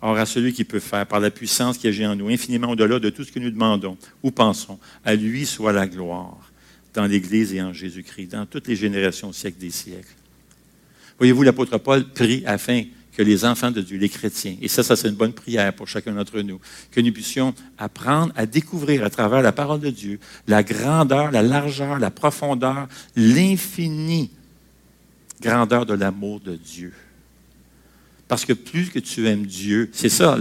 Or, 0.03 0.19
à 0.19 0.27
celui 0.27 0.53
qui 0.53 0.65
peut 0.65 0.81
faire, 0.81 1.07
par 1.07 1.21
la 1.21 1.31
puissance 1.31 1.79
qui 1.79 1.89
agit 1.89 2.07
en 2.07 2.17
nous, 2.17 2.29
infiniment 2.29 2.71
au-delà 2.71 2.99
de 2.99 3.11
tout 3.11 3.25
ce 3.25 3.33
que 3.33 3.39
nous 3.39 3.51
demandons 3.51 3.97
ou 4.23 4.31
pensons, 4.31 4.79
à 5.05 5.15
lui 5.15 5.47
soit 5.47 5.73
la 5.73 5.87
gloire 5.87 6.53
dans 6.93 7.07
l'Église 7.07 7.55
et 7.55 7.63
en 7.63 7.73
Jésus-Christ, 7.73 8.29
dans 8.29 8.47
toutes 8.47 8.69
les 8.69 8.77
générations, 8.77 9.33
siècles 9.33 9.59
des 9.59 9.71
siècles. 9.71 10.15
Voyez-vous, 11.19 11.43
l'apôtre 11.43 11.79
Paul 11.79 12.05
prie 12.05 12.43
afin 12.47 12.85
que 13.17 13.23
les 13.23 13.45
enfants 13.47 13.71
de 13.71 13.81
Dieu, 13.81 13.99
les 13.99 14.11
chrétiens, 14.11 14.57
et 14.61 14.69
ça, 14.69 14.83
ça 14.83 14.95
c'est 14.95 15.09
une 15.09 15.15
bonne 15.15 15.33
prière 15.33 15.73
pour 15.75 15.89
chacun 15.89 16.13
d'entre 16.13 16.41
nous, 16.43 16.61
que 16.91 17.01
nous 17.01 17.13
puissions 17.13 17.55
apprendre 17.79 18.33
à 18.37 18.45
découvrir 18.45 19.05
à 19.05 19.11
travers 19.11 19.41
la 19.41 19.53
parole 19.53 19.81
de 19.81 19.89
Dieu 19.89 20.21
la 20.47 20.63
grandeur, 20.63 21.31
la 21.31 21.43
largeur, 21.43 21.99
la 21.99 22.11
profondeur, 22.11 22.89
l'infinie 23.17 24.31
grandeur 25.41 25.87
de 25.87 25.95
l'amour 25.95 26.41
de 26.41 26.57
Dieu. 26.57 26.93
Parce 28.29 28.45
que 28.45 28.53
plus 28.53 28.91
que 28.91 28.99
tu 28.99 29.27
aimes 29.27 29.47
Dieu, 29.47 29.89
c'est 29.93 30.09
ça, 30.09 30.39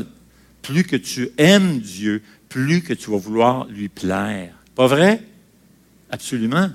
plus 0.61 0.83
que 0.83 0.95
tu 0.95 1.29
aimes 1.37 1.79
Dieu, 1.79 2.21
plus 2.49 2.81
que 2.81 2.93
tu 2.93 3.11
vas 3.11 3.17
vouloir 3.17 3.67
lui 3.67 3.89
plaire. 3.89 4.53
Pas 4.75 4.87
vrai? 4.87 5.23
Absolument. 6.09 6.71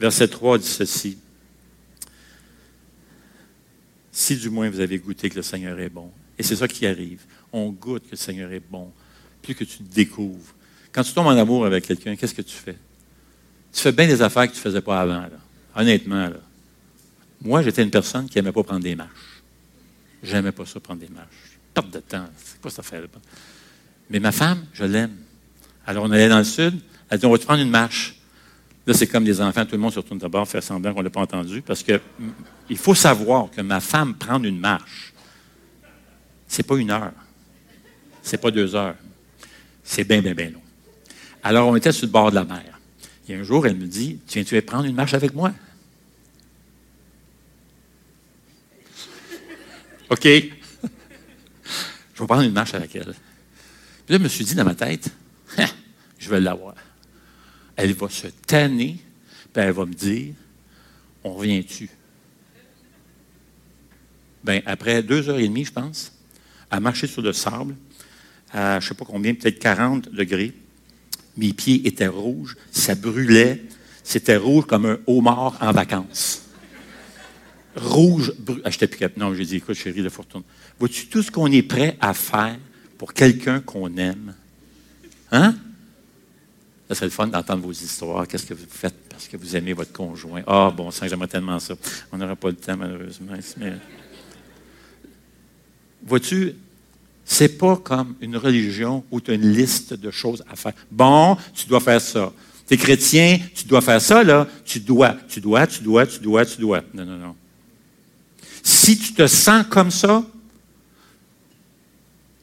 Verset 0.00 0.28
3 0.28 0.58
dit 0.58 0.66
ceci. 0.66 1.18
Si 4.12 4.36
du 4.36 4.50
moins 4.50 4.68
vous 4.68 4.80
avez 4.80 4.98
goûté 4.98 5.30
que 5.30 5.36
le 5.36 5.42
Seigneur 5.42 5.78
est 5.80 5.88
bon. 5.88 6.12
Et 6.38 6.42
c'est 6.42 6.56
ça 6.56 6.68
qui 6.68 6.86
arrive. 6.86 7.22
On 7.52 7.70
goûte 7.70 8.04
que 8.04 8.10
le 8.12 8.16
Seigneur 8.16 8.52
est 8.52 8.60
bon. 8.60 8.92
Plus 9.40 9.54
que 9.54 9.64
tu 9.64 9.82
découvres. 9.82 10.54
Quand 10.92 11.02
tu 11.02 11.12
tombes 11.12 11.26
en 11.26 11.36
amour 11.36 11.64
avec 11.64 11.86
quelqu'un, 11.86 12.14
qu'est-ce 12.14 12.34
que 12.34 12.42
tu 12.42 12.54
fais? 12.54 12.76
Tu 13.72 13.80
fais 13.80 13.92
bien 13.92 14.06
des 14.06 14.20
affaires 14.20 14.46
que 14.46 14.52
tu 14.52 14.58
ne 14.58 14.62
faisais 14.62 14.82
pas 14.82 15.00
avant. 15.00 15.24
Honnêtement. 15.74 16.30
Moi, 17.40 17.62
j'étais 17.62 17.82
une 17.82 17.90
personne 17.90 18.28
qui 18.28 18.36
n'aimait 18.36 18.52
pas 18.52 18.62
prendre 18.62 18.82
des 18.82 18.94
marches. 18.94 19.42
J'aimais 20.22 20.52
pas 20.52 20.66
ça, 20.66 20.78
prendre 20.78 21.00
des 21.00 21.08
marches. 21.08 21.58
Perte 21.72 21.90
de 21.90 22.00
temps. 22.00 22.26
C'est 22.36 22.60
quoi 22.60 22.70
cette 22.70 22.80
affaire-là? 22.80 23.08
Mais 24.10 24.20
ma 24.20 24.30
femme, 24.30 24.66
je 24.74 24.84
l'aime. 24.84 25.16
Alors, 25.86 26.04
on 26.04 26.10
allait 26.10 26.28
dans 26.28 26.38
le 26.38 26.44
sud, 26.44 26.78
elle 27.08 27.18
dit, 27.18 27.26
on 27.26 27.32
va 27.32 27.38
te 27.38 27.44
prendre 27.44 27.62
une 27.62 27.70
marche? 27.70 28.14
Là, 28.86 28.94
c'est 28.94 29.06
comme 29.06 29.24
des 29.24 29.40
enfants, 29.40 29.64
tout 29.64 29.76
le 29.76 29.78
monde 29.78 29.92
se 29.92 30.00
retourne 30.00 30.18
d'abord, 30.18 30.48
fait 30.48 30.60
semblant 30.60 30.92
qu'on 30.92 31.00
ne 31.00 31.04
l'a 31.04 31.10
pas 31.10 31.20
entendu, 31.20 31.62
parce 31.62 31.84
que 31.84 32.00
il 32.68 32.76
faut 32.76 32.94
savoir 32.94 33.50
que 33.50 33.60
ma 33.60 33.80
femme 33.80 34.14
prendre 34.14 34.44
une 34.44 34.58
marche, 34.58 35.12
c'est 36.48 36.64
pas 36.64 36.76
une 36.76 36.90
heure, 36.90 37.12
c'est 38.22 38.38
pas 38.38 38.50
deux 38.50 38.74
heures, 38.74 38.96
c'est 39.84 40.04
bien, 40.04 40.20
bien, 40.20 40.34
bien 40.34 40.50
long. 40.50 40.62
Alors, 41.44 41.68
on 41.68 41.76
était 41.76 41.92
sur 41.92 42.06
le 42.06 42.12
bord 42.12 42.30
de 42.30 42.36
la 42.36 42.44
mer. 42.44 42.80
A 43.28 43.32
un 43.32 43.42
jour, 43.44 43.66
elle 43.66 43.76
me 43.76 43.86
dit, 43.86 44.18
tu 44.26 44.34
viens-tu 44.34 44.60
prendre 44.62 44.84
une 44.84 44.94
marche 44.94 45.14
avec 45.14 45.32
moi? 45.32 45.52
OK. 50.10 50.24
je 50.24 50.50
vais 52.18 52.26
prendre 52.26 52.42
une 52.42 52.52
marche 52.52 52.74
avec 52.74 52.94
elle. 52.96 53.04
Puis 53.04 54.10
là, 54.10 54.18
je 54.18 54.22
me 54.22 54.28
suis 54.28 54.44
dit 54.44 54.54
dans 54.54 54.64
ma 54.64 54.74
tête, 54.74 55.08
je 56.18 56.28
vais 56.28 56.40
l'avoir 56.40 56.74
elle 57.76 57.92
va 57.94 58.08
se 58.08 58.28
tanner, 58.46 58.98
puis 59.52 59.62
elle 59.62 59.72
va 59.72 59.86
me 59.86 59.94
dire 59.94 60.34
On 61.24 61.34
revient-tu 61.34 61.88
Bien, 64.44 64.60
après 64.66 65.02
deux 65.02 65.28
heures 65.28 65.38
et 65.38 65.46
demie, 65.46 65.64
je 65.64 65.72
pense, 65.72 66.12
à 66.70 66.80
marcher 66.80 67.06
sur 67.06 67.22
le 67.22 67.32
sable, 67.32 67.76
à 68.52 68.80
je 68.80 68.84
ne 68.84 68.88
sais 68.88 68.94
pas 68.94 69.04
combien, 69.04 69.34
peut-être 69.34 69.58
40 69.58 70.10
degrés, 70.10 70.52
mes 71.36 71.52
pieds 71.52 71.86
étaient 71.86 72.08
rouges, 72.08 72.56
ça 72.70 72.94
brûlait, 72.94 73.62
c'était 74.02 74.36
rouge 74.36 74.66
comme 74.66 74.86
un 74.86 74.98
homard 75.06 75.56
en 75.60 75.72
vacances. 75.72 76.42
Rouge, 77.76 78.32
brûlé. 78.38 78.62
Ah, 78.64 78.70
plus. 78.70 79.08
Non, 79.16 79.32
j'ai 79.34 79.44
dit, 79.44 79.56
écoute, 79.56 79.76
chérie, 79.76 80.02
de 80.02 80.08
fortune. 80.08 80.42
Vois-tu 80.78 81.06
tout 81.06 81.22
ce 81.22 81.30
qu'on 81.30 81.50
est 81.50 81.62
prêt 81.62 81.96
à 82.00 82.12
faire 82.12 82.58
pour 82.98 83.14
quelqu'un 83.14 83.60
qu'on 83.60 83.96
aime? 83.96 84.34
Hein? 85.30 85.54
Ça 86.88 86.94
serait 86.94 87.06
le 87.06 87.12
fun 87.12 87.26
d'entendre 87.26 87.62
vos 87.62 87.72
histoires. 87.72 88.26
Qu'est-ce 88.26 88.46
que 88.46 88.54
vous 88.54 88.66
faites 88.68 88.94
parce 89.08 89.28
que 89.28 89.36
vous 89.36 89.56
aimez 89.56 89.72
votre 89.72 89.92
conjoint? 89.92 90.42
Ah, 90.46 90.72
bon 90.74 90.90
sang, 90.90 91.06
j'aimerais 91.08 91.28
tellement 91.28 91.58
ça. 91.58 91.74
On 92.10 92.18
n'aura 92.18 92.36
pas 92.36 92.48
le 92.48 92.56
temps, 92.56 92.76
malheureusement. 92.76 93.32
Vois-tu, 96.04 96.54
c'est 97.24 97.56
pas 97.56 97.76
comme 97.76 98.16
une 98.20 98.36
religion 98.36 99.04
où 99.10 99.20
tu 99.20 99.30
as 99.30 99.34
une 99.34 99.52
liste 99.52 99.94
de 99.94 100.10
choses 100.10 100.42
à 100.50 100.56
faire. 100.56 100.72
Bon, 100.90 101.36
tu 101.54 101.66
dois 101.66 101.80
faire 101.80 102.00
ça. 102.00 102.32
Tu 102.66 102.74
es 102.74 102.76
chrétien, 102.76 103.38
tu 103.54 103.64
dois 103.66 103.80
faire 103.80 104.00
ça, 104.00 104.22
là. 104.22 104.46
Tu 104.64 104.80
dois, 104.80 105.16
tu 105.28 105.40
dois, 105.40 105.66
tu 105.66 105.82
dois, 105.82 106.06
tu 106.06 106.20
dois, 106.20 106.44
tu 106.44 106.60
dois. 106.60 106.82
Non, 106.92 107.04
non, 107.04 107.16
non. 107.16 107.36
Si 108.62 108.98
tu 108.98 109.14
te 109.14 109.26
sens 109.26 109.64
comme 109.68 109.90
ça, 109.90 110.24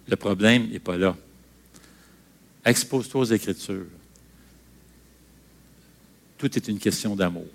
le 0.08 0.16
problème 0.16 0.70
n'est 0.70 0.80
pas 0.80 0.98
là. 0.98 1.16
Expose-toi 2.66 3.22
aux 3.22 3.26
Écritures. 3.26 3.86
Tout 6.40 6.58
est 6.58 6.68
une 6.70 6.80
question 6.80 7.16
d'amour. 7.16 7.52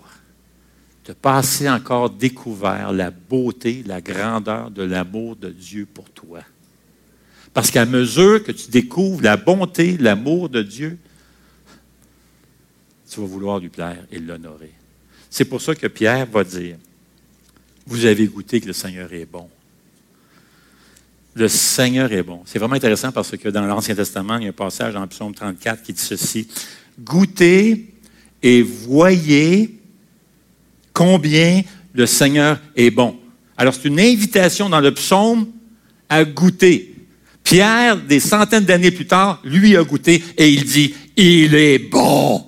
De 1.05 1.13
passer 1.13 1.67
encore 1.69 2.11
découvert 2.11 2.93
la 2.93 3.11
beauté, 3.11 3.83
la 3.85 3.99
grandeur 3.99 4.71
de 4.71 4.83
l'amour 4.83 5.35
de 5.35 5.49
Dieu 5.49 5.87
pour 5.91 6.09
toi. 6.11 6.39
Parce 7.53 7.71
qu'à 7.71 7.85
mesure 7.85 8.43
que 8.43 8.51
tu 8.51 8.69
découvres 8.69 9.21
la 9.21 9.37
bonté, 9.37 9.97
l'amour 9.97 10.49
de 10.49 10.61
Dieu, 10.61 10.97
tu 13.09 13.19
vas 13.19 13.25
vouloir 13.25 13.59
lui 13.59 13.69
plaire 13.69 14.05
et 14.11 14.19
l'honorer. 14.19 14.73
C'est 15.29 15.45
pour 15.45 15.61
ça 15.61 15.73
que 15.73 15.87
Pierre 15.87 16.27
va 16.27 16.43
dire, 16.43 16.77
vous 17.87 18.05
avez 18.05 18.27
goûté 18.27 18.61
que 18.61 18.67
le 18.67 18.73
Seigneur 18.73 19.11
est 19.13 19.25
bon. 19.25 19.49
Le 21.33 21.47
Seigneur 21.47 22.11
est 22.11 22.23
bon. 22.23 22.41
C'est 22.45 22.59
vraiment 22.59 22.75
intéressant 22.75 23.11
parce 23.11 23.35
que 23.35 23.49
dans 23.49 23.65
l'Ancien 23.65 23.95
Testament, 23.95 24.37
il 24.37 24.43
y 24.43 24.45
a 24.45 24.49
un 24.49 24.53
passage 24.53 24.93
le 24.93 25.07
psaume 25.07 25.33
34 25.33 25.81
qui 25.81 25.93
dit 25.93 26.01
ceci. 26.01 26.47
Goûtez 26.99 27.94
et 28.45 28.61
voyez 28.61 29.75
combien 30.93 31.63
le 31.95 32.05
Seigneur 32.05 32.59
est 32.75 32.91
bon. 32.91 33.17
Alors, 33.57 33.73
c'est 33.73 33.87
une 33.87 33.99
invitation 33.99 34.69
dans 34.69 34.79
le 34.79 34.93
psaume 34.93 35.47
à 36.07 36.23
goûter. 36.23 36.93
Pierre, 37.43 37.97
des 37.97 38.19
centaines 38.19 38.65
d'années 38.65 38.91
plus 38.91 39.07
tard, 39.07 39.41
lui 39.43 39.75
a 39.75 39.83
goûté 39.83 40.23
et 40.37 40.47
il 40.47 40.63
dit, 40.63 40.93
il 41.17 41.55
est 41.55 41.79
bon, 41.79 42.45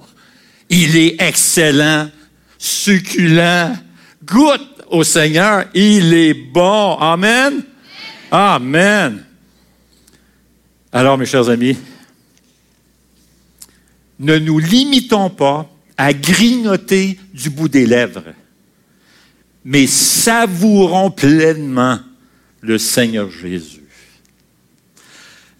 il 0.69 0.95
est 0.95 1.19
excellent, 1.19 2.11
succulent, 2.59 3.75
goûte 4.23 4.83
au 4.91 5.03
Seigneur, 5.03 5.65
il 5.73 6.13
est 6.13 6.35
bon. 6.35 6.95
Amen. 6.99 7.63
Amen. 8.29 9.23
Alors, 10.91 11.17
mes 11.17 11.25
chers 11.25 11.49
amis, 11.49 11.75
ne 14.19 14.37
nous 14.37 14.59
limitons 14.59 15.31
pas 15.31 15.67
à 15.97 16.13
grignoter 16.13 17.19
du 17.33 17.49
bout 17.49 17.67
des 17.67 17.85
lèvres, 17.85 18.33
mais 19.65 19.87
savourons 19.87 21.11
pleinement 21.11 21.99
le 22.61 22.77
Seigneur 22.77 23.29
Jésus. 23.31 23.83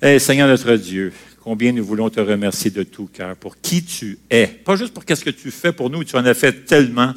Eh, 0.02 0.20
Seigneur 0.20 0.48
notre 0.48 0.76
Dieu, 0.76 1.12
combien 1.42 1.72
nous 1.72 1.84
voulons 1.84 2.10
te 2.10 2.20
remercier 2.20 2.70
de 2.70 2.84
tout 2.84 3.10
cœur 3.12 3.36
pour 3.36 3.60
qui 3.60 3.84
tu 3.84 4.20
es. 4.30 4.48
Pas 4.48 4.76
juste 4.76 4.94
pour 4.94 5.06
qu'est-ce 5.06 5.26
que 5.26 5.32
tu 5.32 5.50
fais 5.50 5.72
pour 5.72 5.90
nous, 5.90 6.04
tu 6.04 6.16
en 6.16 6.26
as 6.26 6.34
fait 6.36 6.66
tellement, 6.66 7.14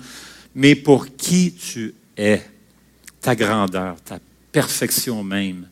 mais 0.54 0.74
pour 0.74 1.14
qui 1.16 1.52
tu 1.52 1.94
es. 2.16 2.40
Ta 3.20 3.36
grandeur, 3.36 3.96
ta 4.02 4.18
perfection 4.50 5.22
même, 5.22 5.68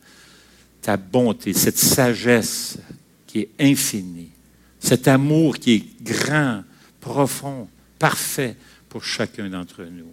ta 0.82 0.98
bonté, 0.98 1.54
cette 1.54 1.78
sagesse 1.78 2.78
qui 3.26 3.40
est 3.40 3.50
infinie, 3.58 4.30
cet 4.78 5.08
amour 5.08 5.58
qui 5.58 5.72
est 5.72 6.02
grand, 6.02 6.62
profond, 7.00 7.68
parfait 7.98 8.56
pour 8.88 9.04
chacun 9.04 9.48
d'entre 9.48 9.82
nous. 9.82 10.12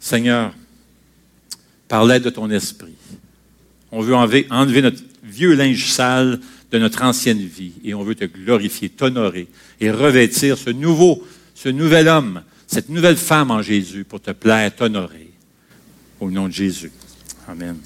Seigneur, 0.00 0.54
par 1.88 2.04
l'aide 2.04 2.22
de 2.22 2.30
ton 2.30 2.50
esprit, 2.50 2.94
on 3.90 4.00
veut 4.00 4.14
enlever, 4.14 4.46
notre 4.82 5.02
vieux 5.22 5.54
linge 5.54 5.86
sale 5.86 6.40
de 6.70 6.78
notre 6.78 7.02
ancienne 7.02 7.38
vie 7.38 7.72
et 7.84 7.94
on 7.94 8.02
veut 8.02 8.14
te 8.14 8.24
glorifier, 8.24 8.88
t'honorer 8.90 9.48
et 9.80 9.90
revêtir 9.90 10.58
ce 10.58 10.70
nouveau, 10.70 11.26
ce 11.54 11.68
nouvel 11.68 12.08
homme, 12.08 12.42
cette 12.66 12.90
nouvelle 12.90 13.16
femme 13.16 13.50
en 13.50 13.62
Jésus 13.62 14.04
pour 14.04 14.20
te 14.20 14.30
plaire, 14.30 14.74
t'honorer. 14.74 15.30
Au 16.20 16.30
nom 16.30 16.48
de 16.48 16.52
Jésus. 16.52 16.92
Amen. 17.46 17.76